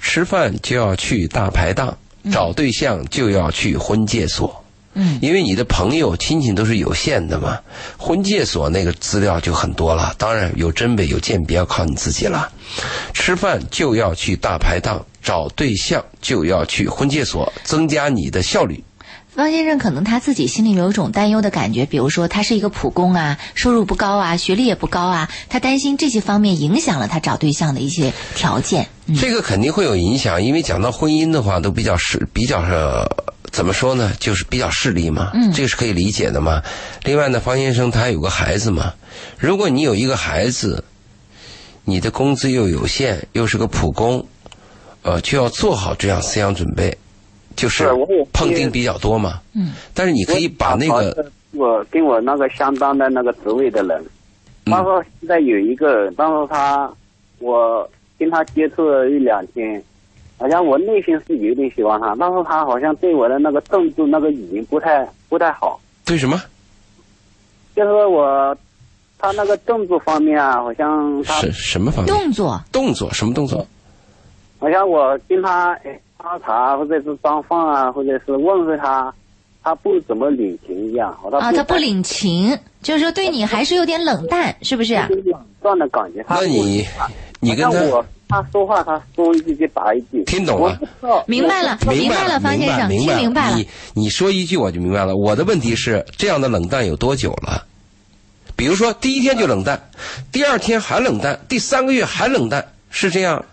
[0.00, 1.96] 吃饭就要去大排档，
[2.30, 4.59] 找对象就要去婚介所。
[4.94, 7.58] 嗯，因为你的朋友亲戚都是有限的嘛，
[7.96, 10.12] 婚介所那个资料就很多了。
[10.18, 12.50] 当然有真伪有鉴别，要靠你自己了。
[13.14, 18.82] 吃饭就要去大排档，找对象就要去婚介所，增加你的效率。
[19.32, 28.88] 方先生可能他自己心里有一种担忧的感觉，比如说他是一个普工啊，收入不高啊，学历也不高啊，他担心这些方面影响了他找对象的一些条件。
[29.06, 32.72] 嗯这个肯定会有影响，因为讲到婚姻的话，都比较是比较是
[33.50, 34.12] 怎么说呢？
[34.20, 36.62] 就是比较势利嘛，嗯这个是可以理解的嘛。
[37.04, 38.94] 另外呢，方先生他有个孩子嘛，
[39.38, 40.82] 如果你有一个孩子，
[41.84, 44.24] 你的工资又有限，又是个普工，
[45.02, 46.96] 呃，就要做好这样思想准备，
[47.56, 47.88] 就是
[48.32, 49.40] 碰钉比较多嘛。
[49.54, 54.00] 嗯，但是你可以把那个我跟我那个相当的那个职位的人，
[54.66, 56.88] 嗯他说现在有一个，当时他
[57.40, 57.88] 我
[58.18, 59.82] 跟他接触了一两天，
[60.40, 66.40] 好像我内心是有点喜欢他，但是他好像对我的那个动作那个语言不太不太好，对什么
[67.76, 68.56] 就是我
[69.18, 73.66] 他那个动作方面啊，好像他什什么方面动作，动作什么动作？
[74.58, 79.12] 好像我跟他哎喝茶或者是装饭啊，或者是问候他，
[79.62, 84.94] 他不怎么领情一样，好啊，他不领情，就是说对你还是有点冷淡，是不是？
[84.94, 86.24] 有点冷淡的感觉。
[86.28, 86.82] 那你
[87.40, 87.70] 你跟他
[88.30, 90.78] 他说话，他说一句就答一句，听懂了
[91.26, 93.68] 明白了，明白了，方先生，听明白了你。
[93.94, 95.16] 你说一句我就明白了。
[95.16, 97.66] 我的问题是，这样的冷淡有多久了？
[98.56, 99.90] 比如说第一天就冷淡，
[100.30, 103.44] 第二天还冷淡，第三个月还冷淡，是这样？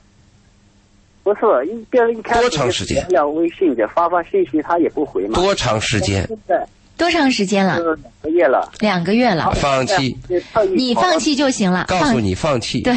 [1.24, 3.06] 不是一个一开始多长时间
[3.36, 5.36] 微信的发发信息，他也不回嘛。
[5.36, 6.26] 多长时间？
[6.28, 6.66] 现在
[6.98, 7.78] 多长时间了？
[7.78, 7.84] 两
[8.22, 9.52] 个月了，两个月了。
[9.56, 10.18] 放弃，
[10.76, 11.86] 你放弃就行了。
[11.88, 12.96] 告诉你放弃，对，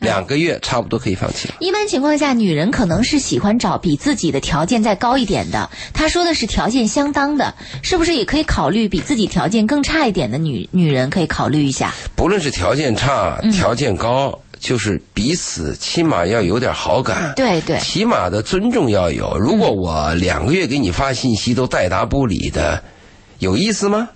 [0.00, 1.54] 两个月差不多可以放弃了。
[1.60, 5.70] 一般情况下，女人可能是喜欢找比自己的条件再高一点的。
[5.92, 11.10] 她说的是条件相当的，是不是也可以考虑比自己条件更差一点的女女人？
[11.10, 11.94] 可以考虑一下。
[12.16, 17.32] 不论是条件差、嗯条件高，就是彼此起码要有点好感。
[17.36, 19.36] 对对，起码的尊重要有。
[19.38, 22.82] 如果我两个月给你发信息都带答不理的，
[23.38, 24.08] 有意思吗？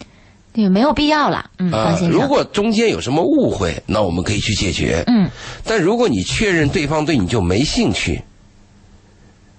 [0.54, 1.50] 对，没有必要了。
[1.58, 1.98] 嗯，啊。
[2.10, 5.02] 如果中间有什么误会，那我们可以去解决。
[5.08, 5.28] 嗯，
[5.64, 8.22] 但如果你确认对方对你就没兴趣，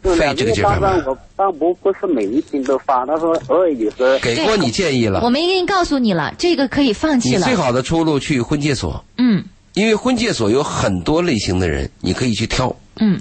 [0.03, 7.55] 是费这个劲儿干嘛我但不不是每一天都发，他说偶尔有时候给过你建议了我，们已经告诉你了，这个可以放弃了你最。
[7.55, 9.43] 好的出路去婚介所，嗯
[9.73, 12.73] 因为婚介所有很多类型的人，你可以去挑。
[13.01, 13.19] 嗯，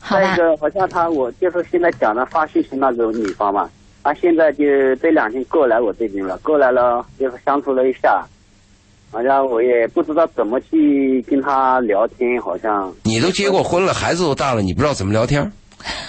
[0.00, 0.36] 好吧再一。
[0.36, 3.68] 个，好像他我就是现在讲的发信息那个女方嘛，
[4.06, 4.64] 她现在就
[5.02, 8.24] 这两天过来我这边了，过来了就是相处了一下，
[9.10, 15.42] 好像我也不知道怎么去跟他聊天，好像你都结过婚了，孩子都大了，你不知道怎么聊天？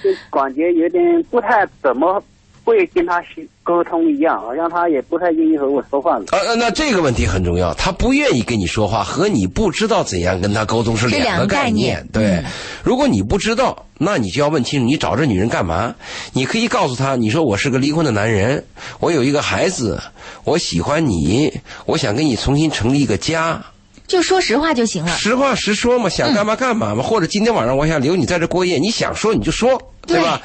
[0.00, 2.22] 就感觉有点不太怎么
[2.66, 3.22] 会跟他
[3.62, 6.16] 沟通一样，好像他也不太愿意和我说话。
[6.16, 11.96] 啊，那那这个问题很重要，他不愿意跟你说话，和你不知道怎样跟他沟通是是两个个概念。
[11.96, 12.44] 念对，嗯
[12.82, 15.94] 如果你不知道，那你就要问清楚，你找这女人干嘛？
[16.32, 18.64] 你可以告诉她，你说我是个离婚的男人，
[18.98, 20.00] 我有一个孩子，
[20.44, 23.62] 我喜欢你，我想跟你重新成立一个家。
[24.06, 25.16] 就说实话就行了。
[25.16, 30.40] 实话实说嘛，想干嘛干嘛嘛，或者今天晚上我想留你在这过夜，你想说你就说，对吧？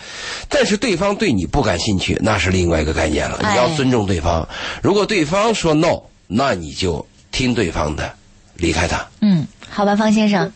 [0.49, 3.39] 但是对方对你不感兴趣，那是另外一个概念了。
[3.43, 4.47] 哎你要尊重对方，
[4.82, 8.12] 如果对方说 no，那你就听对方的，
[8.55, 9.05] 离开他。
[9.22, 10.51] 嗯，好吧，方先生。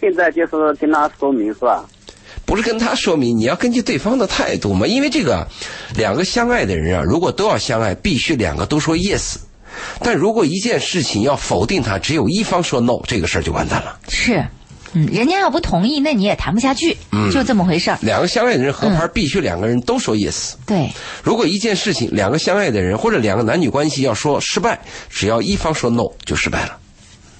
[0.00, 1.84] 现在就是跟他说明是吧？
[2.44, 4.86] 不是跟他说明，你要根据对方的态度嘛。
[4.86, 5.46] 因为这个，
[5.96, 9.36] 两个相爱的人啊，如果都要相爱，必须两个都说 yes。
[10.00, 13.98] 但如果一件事情要否定它，只有一方说 no，这个事儿就完蛋了。
[14.08, 14.44] 是，
[14.92, 17.98] 嗯，人家要不同意，那你也谈不下去，嗯就这么回事儿。
[18.02, 20.54] 两个相爱的人合拍，必须两个人都说 yes。
[20.66, 20.90] 对，
[21.22, 24.78] 如果一件事情两个相爱的人或者两个男女关系要说失败，
[25.10, 26.78] 只要一方说 no 就失败了。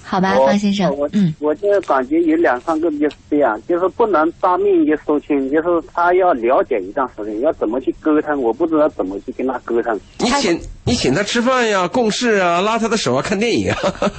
[0.09, 9.99] 好吧，方先生我，嗯，我就感觉有两三个就是这样，就是不能当面就说清，就是他要了解一段时间，要怎么去沟通，我不知道怎么去跟他沟通。
[10.19, 13.77] 你请你请他吃饭呀，共事啊，拉他的手啊，看电影啊。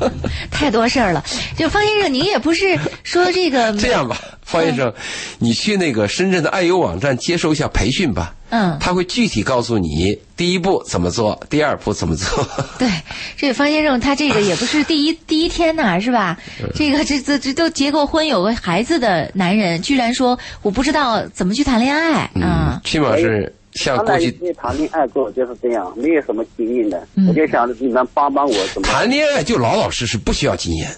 [0.52, 1.24] 太多事儿了。
[1.56, 4.92] 就方先生，您也不是说这个 这样吧，方先生，
[5.38, 8.34] 你去那个深圳的爱优网站接受一下培训吧。
[8.50, 12.46] 嗯，他会具体告诉你第一步怎么做，第二步怎么做。
[12.78, 12.88] 对，
[13.36, 16.38] 这方先生他这个也不是第一 第一天呐，是吧？
[16.74, 22.80] 这个这这这都结过婚有个孩子的男人，居然说我不知道怎么去谈恋爱啊嗯，！
[22.84, 28.88] 起码是像过去谈恋爱过，就是这样，没有什么经验的，嗯我就想着你们帮帮我怎么。
[28.88, 30.88] 谈恋爱就老老实实，不需要经验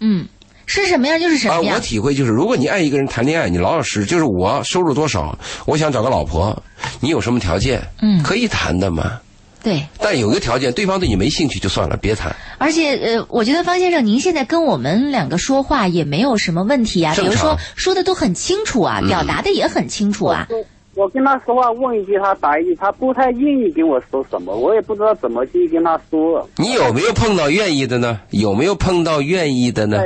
[0.00, 0.24] 嗯，
[0.68, 1.56] 是什么样就是什啊。
[1.56, 1.80] 么样我。
[1.80, 6.56] 体会就是，如果你爱一个人谈恋爱，你老老实实，就是我收入多少，我想找个老婆，
[7.00, 9.18] 你有什么条件，嗯可以谈的嘛。
[9.60, 12.34] 对，但有一个条件，对方对你没兴趣就算了，别谈。
[12.58, 20.46] 而且呃，我觉得方先生您现在跟我们两个说话也没有什么问题啊，比如说说的都很清楚啊，嗯表达的也很清楚啊。
[20.50, 20.64] 我
[20.94, 26.48] 我跟他说话问一句，他答一句，他不太愿意跟我说什么，我也不知道怎么去跟他说。
[26.56, 28.20] 你有没有碰到愿意的呢？
[28.30, 30.04] 有没有碰到愿意的呢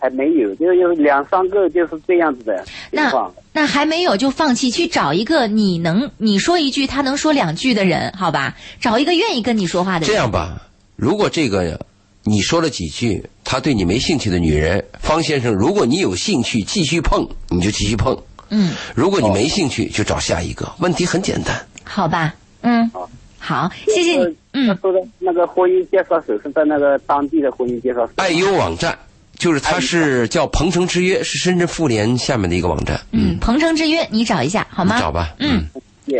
[0.00, 3.12] 还没有，就是有两三个就是这样子的那。
[3.52, 8.54] 那还没有就放弃，去找一个你能你说一句他能说两句的人，好吧？
[8.80, 10.08] 找一个愿意跟你说话的人。
[10.08, 10.62] 这样吧，
[10.94, 11.80] 如果这个
[12.22, 18.14] 你说了几句，他对你没兴趣的女人，方先生，如果你有兴趣继续碰，你就继续碰；
[18.50, 20.70] 嗯，如果你没兴趣，就找下一个。
[20.78, 21.56] 问题很简单。
[21.82, 28.12] 好吧，嗯，好好，谢谢你，嗯，他说的那个婚姻介绍所是在那个当地的婚姻介绍所。
[28.16, 28.96] 爱优网站
[29.38, 33.00] 就是它是叫鹏城之约，是深圳妇联下面的一个网站。
[33.12, 34.98] 嗯，鹏城之约，你找一下好吗？
[35.00, 35.34] 找吧。
[35.38, 35.68] 嗯，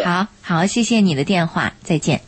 [0.04, 2.20] 好好，谢谢你的电话，再见。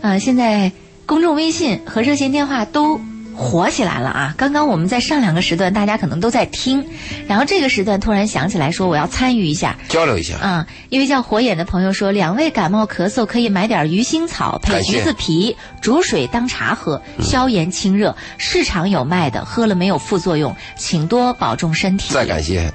[0.00, 0.70] 呃，现在
[1.06, 3.00] 公众微信和热线电话都
[3.38, 4.34] 火起来了啊！
[4.36, 6.84] 刚刚我们在上两个时段，大家可能都在听，
[7.28, 10.36] 然后这个时段突然想起来说我要参与一下，交流一下。
[10.38, 22.12] 啊、一位叫火眼的朋友说，两位感冒咳嗽可以买点鱼腥草配橘子皮煮水当茶喝，消炎清热，市场有卖的，喝了没有副作用，请多保重身体。
[22.12, 22.72] 再感谢。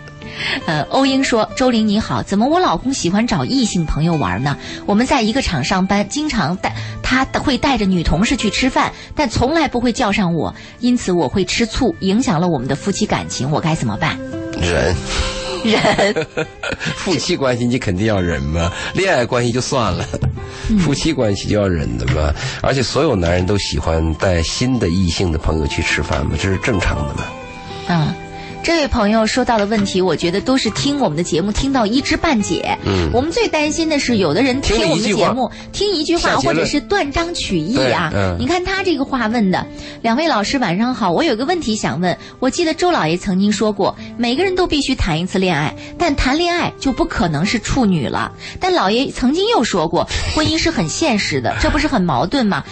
[0.65, 4.57] 呃，欧英说：“周玲你好，怎么我老公喜欢找异性朋友玩呢？
[4.85, 14.17] 我们在一个厂上班，经常带他会带着女同事去吃饭，但从来不会叫上我，因此我会吃醋，影响了我们的夫妻感情，我该怎么办？
[14.59, 14.95] 忍，
[15.63, 16.27] 忍，
[16.95, 20.05] 夫妻关系你肯定要忍嘛，恋爱关系就算了，
[20.69, 22.33] 嗯夫妻关系就要忍的嘛。
[22.61, 27.23] 而且所有男人都喜欢带新的异性的朋友去吃饭嘛，这是正常的嘛。
[27.87, 28.13] 嗯。”
[28.63, 32.77] 这位朋友说到的问题，我觉得都是听我们的节目听到一知半解。
[32.85, 38.09] 嗯我们最担心的是，有的人听我们的节目，听一句话或者是断章取义啊。
[38.15, 39.67] 嗯你看他这个话问的，
[40.01, 42.17] 两位老师晚上好，我有个问题想问。
[42.39, 48.31] 我记得周老爷曾经说过，每个人都必须谈一次恋爱，但谈恋爱就不可能是处女了。
[48.61, 52.63] 但老爷曾经又说过， 婚姻是很现实的，这不是很矛盾吗？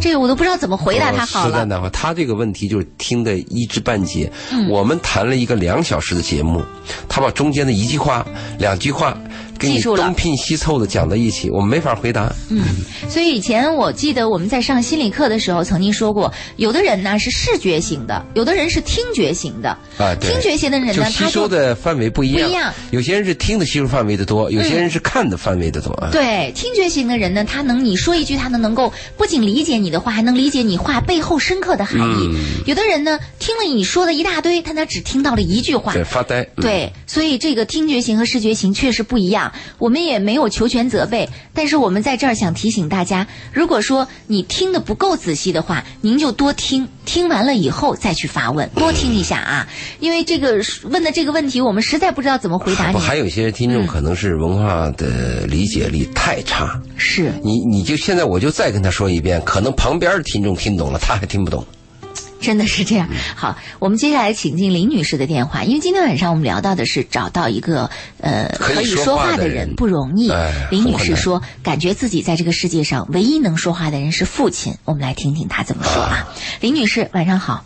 [0.00, 1.50] 这个我都不知道怎么回答他好了。
[1.50, 4.32] 实在的话，他这个问题就是听得一知半解。
[4.50, 6.62] 嗯我们谈一个两小时的节目，
[7.08, 8.26] 他把中间的一句话、
[8.58, 9.16] 两句话
[9.58, 12.32] 给你记住了东拼西凑的讲在一起，我们没法回答。
[12.50, 12.62] 嗯
[13.08, 19.70] 所以以前我记得我们在上心理课的时候曾经说过，有的人呢是视觉型的，有的人是听觉型的。
[19.98, 25.92] 啊，对听觉型的人呢，他就吸收的范围不一样，不一样有些人是听的吸收范围的多，有些人是看的范围的多。
[25.94, 26.08] 啊。
[26.10, 32.28] 对听觉型的人呢，他能你说一句，他能能够不仅理解你的话，还能理解你话背后深刻的含义。
[32.28, 35.92] 嗯有的人呢，听了你说的一大堆，但他只听到了一句话。
[35.92, 36.42] 对，发呆。
[36.56, 39.43] 嗯，对，所以这个听觉型和视觉型确实不一样。
[39.78, 49.68] 我们也没有求全责备，但是我们在这儿想提醒大家，如果说你听的不够仔细的话，您就多听，听完了以后再去发问，多听一下啊。
[50.00, 53.04] 因为这个问的这个问题，我们实在不知道怎么回答不，你。
[53.04, 56.80] 还有一些听众可能是文化的理解力太差。
[56.96, 61.64] 是，你你就现在我就再跟他说一遍，可能旁边的听众听懂了，他还听不懂。
[62.44, 63.08] 真的是这样。
[63.34, 67.90] 好，我们接下来请进林女士的电话，因为今天晚上我们聊到的是找到一个
[68.20, 70.30] 呃可以说说话的人人不容易。
[70.30, 74.74] 哎林女士说，感觉自己在这个世界上唯一能说话的人是父亲。
[74.84, 76.28] 我们来听听她怎么说啊。
[76.60, 77.64] 林女士，晚上好。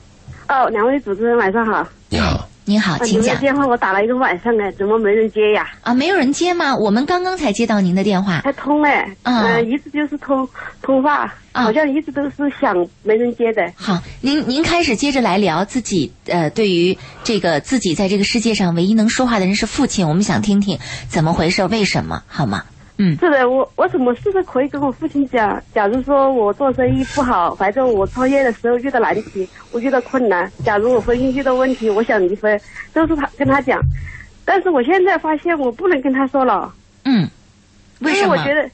[0.49, 1.87] 哦，两位主持人晚上好。
[2.09, 5.67] 你好，您好，请讲的电话我打了一个晚上哎，怎么没人接呀？
[5.81, 6.77] 啊，没有人接吗？
[6.77, 8.43] 我们刚刚才接到您的电话。
[8.45, 10.47] 还通哎，啊嗯、一直就是通
[10.83, 11.21] 通话，
[11.53, 13.73] 啊好像一直都是想没人接的。
[13.75, 22.65] 好，您您开始接着来聊自己呃，对于这个自己在这个世界上唯一能说话的人是父亲，我们想听听怎么回事，为什么，好吗？
[23.01, 25.63] 嗯是的，我我什么事都可以跟我父亲讲。
[25.73, 32.61] 假如说我做生意不好，反正我创业的时候遇到难题，我遇到困难，假如我婚姻遇到问题，我想离婚，
[32.93, 33.81] 都是他跟他讲。
[34.45, 36.73] 但是我现在发现我不能跟他说了，
[37.05, 37.29] 嗯，
[38.01, 38.27] 为什么？
[38.27, 38.69] 因为我觉得，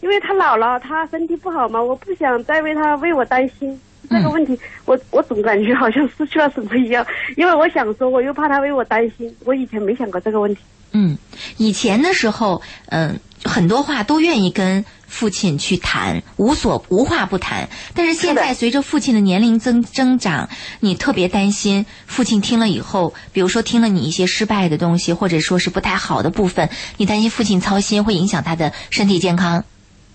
[0.00, 3.80] 因为他老了，他身体不好嘛，我不想再为他为我担心。
[4.10, 7.06] 这个问题，我我总感觉好像失去了什么一样，
[7.36, 9.34] 因为我想说，我又怕他为我担心。
[9.44, 10.60] 我以前没想过这个问题。
[10.92, 11.18] 嗯，
[11.56, 17.68] 以前的时候，嗯、很多话都愿意跟父亲去谈，无所无话不谈。
[17.94, 20.48] 但是现在随着父亲的年龄增增长，
[20.80, 29.64] 你特别担心父亲听了以后，比如说听了你一些失败的东西，或者说是不太好的部分，你担心父亲操心会影响他的身体健康。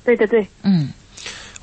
[0.03, 0.89] 对对对，嗯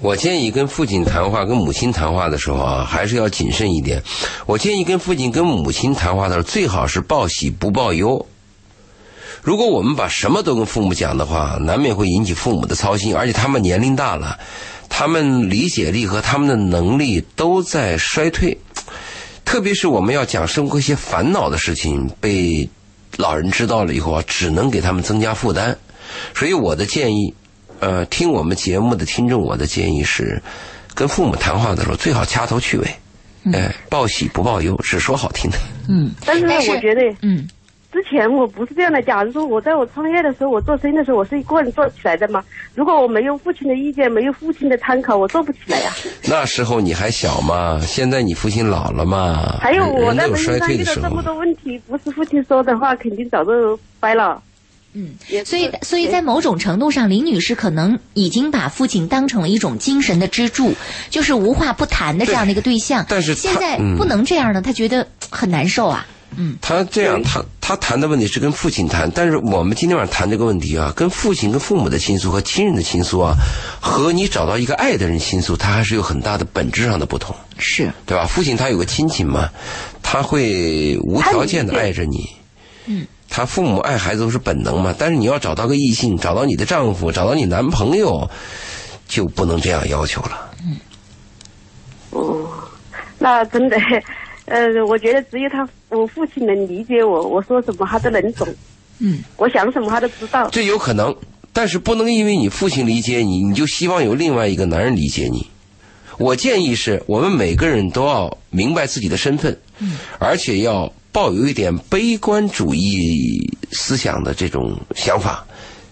[0.00, 4.02] 我建议跟父亲谈话、跟母亲谈话的时候啊，还是要谨慎一点。
[4.46, 8.26] 我建议跟父亲、跟母亲谈话的时候，最好是报喜不报忧。
[9.42, 14.38] 如果我们把什么都跟父母讲的话，难免会引起父母的操心，而且他们年龄大了，
[14.88, 18.56] 他们理解力和他们的能力都在衰退。
[19.44, 22.68] 特别是我们要讲生活一些烦恼的事情，被
[23.16, 25.76] 老人知道了以后啊，只能给他们增加负担。
[26.34, 27.34] 所以我的建议，
[27.80, 30.40] 呃，听我们节目的听众，我的建议是，
[30.94, 32.86] 跟父母谈话的时候最好掐头去尾，
[33.52, 35.58] 哎、报喜不报忧，只说好听的。
[35.88, 37.46] 嗯，但是但是我觉得，嗯
[37.92, 39.02] 之前我不是这样的。
[39.02, 42.42] 假如说我在我创业的时候，我做生意的时候，我是一个人做起来的嘛。
[42.74, 45.92] 如果我没有父亲的意见，没有父亲的参考，我做不起来呀。
[46.24, 51.22] 那时候你还小嘛，现在你父亲老了嘛，还有我人都有衰在婚姻上遇到这么。
[51.22, 54.42] 多问题，不是父亲说的话，肯定早就掰了。
[54.94, 55.14] 嗯，
[55.44, 60.72] 所以所以在某种程度上，林女士可能已经把父亲当成了一种精神的支柱，
[61.10, 63.04] 就是无话不谈的这样的一个对象。
[63.08, 66.06] 但是现在嗯不能这样呢，她觉得很难受啊。
[66.36, 73.34] 嗯他这样，他他谈的问题是跟父亲谈，但是我们今天晚上谈这个问题啊，跟父亲、跟父母的倾诉和亲人的倾诉啊，
[73.80, 78.26] 和你找到一个爱的人倾诉，它还是有很大的本质上的不同，是，对吧？
[78.26, 79.48] 父亲他有个亲情嘛，
[80.02, 82.28] 他会无条件的爱着你。
[82.86, 88.28] 嗯，他父母爱孩子都是本能嘛，但是你要找到个异性，找到你的丈夫，找到你男朋友，
[89.06, 90.50] 就不能这样要求了。
[92.10, 92.46] 哦，
[93.18, 93.76] 那真的，
[94.46, 98.46] 呃，我觉得只有他，我父亲能理解我，我说什么他都能懂，
[98.98, 100.48] 嗯我想什么他都知道。
[100.50, 101.14] 这有可能，
[101.52, 105.46] 但是不能因为你父亲理解你，你就希望有另外一个男人理解你。
[106.18, 115.46] 我建议是我们每个人都要明白自己的身份，嗯，而且要抱有一点悲观主义思想的这种想法，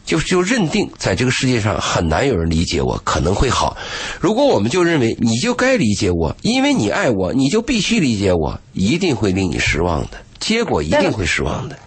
[0.05, 3.76] 就就认定在这个世界上很难有人理解我，可能会好。
[4.20, 11.78] 如果我们就认为你就该理解我，因为你爱我，你就必须理解我，一定会令你失望的，结果一定会失望的。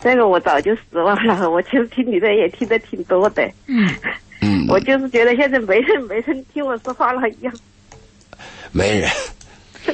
[0.00, 3.88] 这个我早就失望了，我其实听你的也听得挺多的，嗯
[4.40, 7.52] 嗯，我就是觉得现在没人没人听我说话了一样。
[8.72, 9.10] 没人。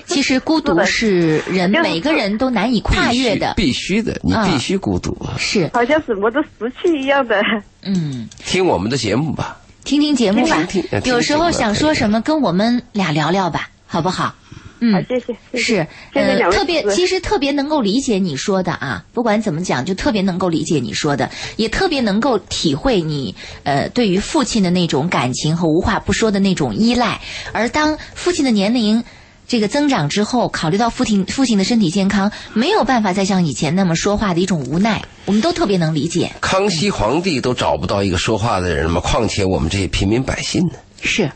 [0.07, 5.17] 其实孤独是人每个人都难以跨越的，必须必须的，你啊必须孤独。
[5.39, 7.41] 是，好像什么都失去一样的。
[7.83, 14.25] 嗯，听我们的节目吧，听听节目吧听听，有时候想说什么，跟我们俩聊聊吧，好不好？
[14.25, 14.35] 好，
[14.81, 15.27] 嗯，谢谢。
[15.53, 27.19] 谢谢是，呃，谢谢特别，其实特别能够理解你说的啊，不管怎么讲，就特别能够理解你说的，也特别能够体会你呃对于父亲的那种感情和无话不说的那种依赖。
[27.53, 29.03] 而当父亲的年龄
[29.47, 36.33] 这个增长之后，考虑到父亲父亲的身体健康，没有办法再像以前那么说话的一种无奈，我们都特别能理解。
[36.41, 40.75] 康熙皇帝都找不到一个说话的人嘛，况且我们这些平民百姓呢？
[41.03, 41.31] 是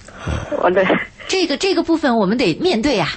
[0.63, 0.85] 我的
[1.29, 3.13] 这个这个部分，我们得面对啊，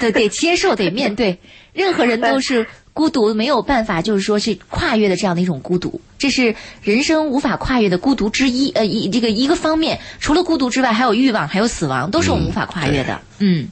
[0.00, 1.38] 得得接受，得面对。
[1.72, 8.70] 任何人都是孤独，没有办法，就是说是跨越的这样的一种孤独，这是人生无法跨越的孤独之一。
[8.72, 13.20] 呃，一这个一个方面，除了孤独之外，还有欲望，还有死亡，都是我们无法跨越的。
[13.38, 13.68] 嗯，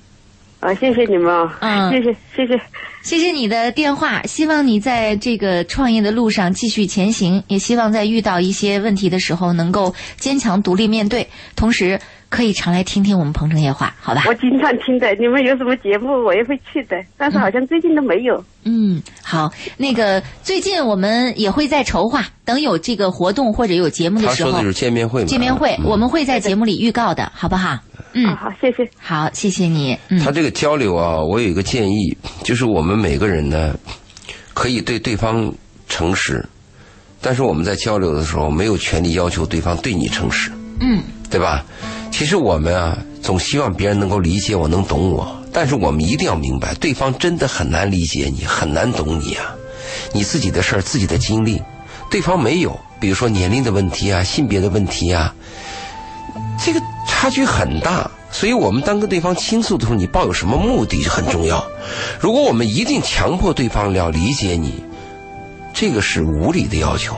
[0.63, 2.61] 啊，谢谢你们啊，嗯谢谢谢谢。
[3.03, 11.99] 谢谢你的电话，希望你在这个创业的路上继续前行，也希望在遇到一些问题的时候能够坚强独立面对，同时
[12.33, 14.25] 可以常来听听我们鹏城夜话，好吧？
[14.27, 18.43] 我经常听的，你们有什么节目我也会去的，但是好像最近都没有。
[18.65, 25.27] 嗯，好，那个最近我们也会在筹划，等有这个活动或者有节目的时候他说的，就是见面会嘛。
[25.27, 27.69] 见面会嗯我们会在节目里预告的，好不好？
[27.69, 27.83] 啊，
[28.15, 28.89] 嗯，好，谢谢。
[28.99, 29.99] 好，谢谢你。
[30.09, 33.75] 嗯他这个交流啊，我有一个建议，就是我们每个人呢，
[34.55, 35.53] 可以对对方
[35.87, 36.43] 诚实，
[37.21, 41.63] 但是我们在交流的时候，没有权利要求对方对你诚实，嗯，对吧？
[42.13, 49.55] 其实我们啊，总希望别人能够理解我，能懂我，但是我们一定要明白，对方真的很难理解你，很难懂你啊。
[50.13, 51.61] 你自己的事儿、自己的经历，
[52.11, 55.35] 对方没有，比如说年龄的问题啊、性别的问题啊，
[56.65, 58.09] 这个差距很大。
[58.31, 61.65] 所以我们当跟对方倾诉的时候，你抱有什么目的很重要。
[62.21, 64.83] 如果我们一定强迫对方要理解你，
[65.75, 67.17] 这个是无理的要求。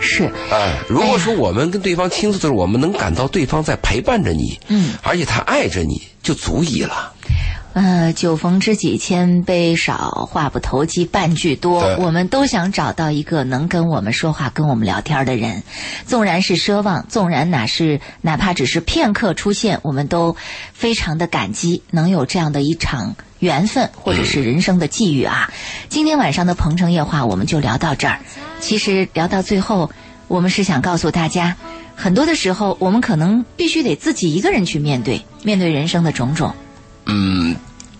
[0.00, 7.12] 是，哎，如果说我们跟对方倾诉的时候，我们能感到对方在陪伴着你，嗯，而且他爱着你，就足以了。
[7.72, 11.82] 呃，酒逢知己千杯少，话不投机半句多。
[11.98, 15.62] 我们都想找到一个能跟我们说话、跟我们聊天的人，
[16.04, 20.34] 纵然是奢望，纵然哪是哪怕只是片刻出现，我们都
[20.72, 25.52] 非常的感激能有这样的一场缘分，或者是人生的际遇啊。
[25.88, 28.18] 今天晚上的鹏城夜话我们就聊到这儿。
[28.60, 29.90] 其实聊到最后，
[30.28, 31.56] 我们是想告诉大家，
[31.96, 36.54] 很多的时候我们可能必须得自己一个人去面对，面对人生的种种。
[37.06, 37.56] 嗯，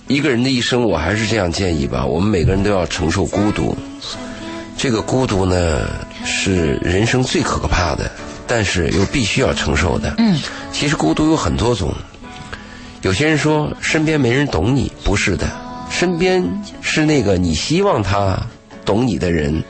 [0.06, 3.76] 一个人的一生，我还是这样建议吧，我们每个人都要承受孤独。
[4.76, 5.88] 这个孤独呢，
[6.24, 8.10] 是人生最可怕的，
[8.46, 10.14] 但是又必须要承受的。
[10.18, 10.40] 嗯，
[10.72, 11.92] 其实孤独有很多种。
[13.02, 15.50] 有些人说身边没人懂你，不是的，
[15.90, 16.42] 身边
[16.80, 18.38] 是那个你希望他
[18.84, 19.62] 懂你的人，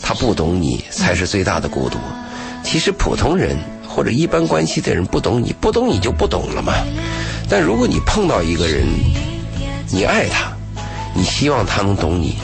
[0.00, 1.98] 他不懂你才是最大的孤独。
[2.64, 3.56] 其实普通人
[3.86, 6.72] 或者一般关系的人不懂你，不懂你就不懂了嘛。
[7.48, 8.86] 但如果你碰到一个人，
[9.90, 10.52] 你爱他，
[11.14, 12.36] 你希望他能懂你，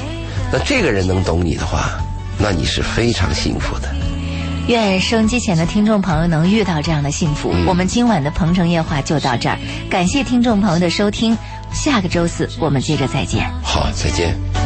[0.52, 1.90] 那这个人能懂你的话，
[2.38, 3.88] 那你是非常幸福的。
[4.66, 7.52] 愿收音机前的听众朋友能遇到这样的幸福。
[7.66, 9.58] 我们今晚的《鹏城夜话》就到这儿，
[9.90, 11.36] 感谢听众朋友的收听，
[11.70, 13.46] 下个周四我们接着再见。
[13.62, 14.63] 好，再见。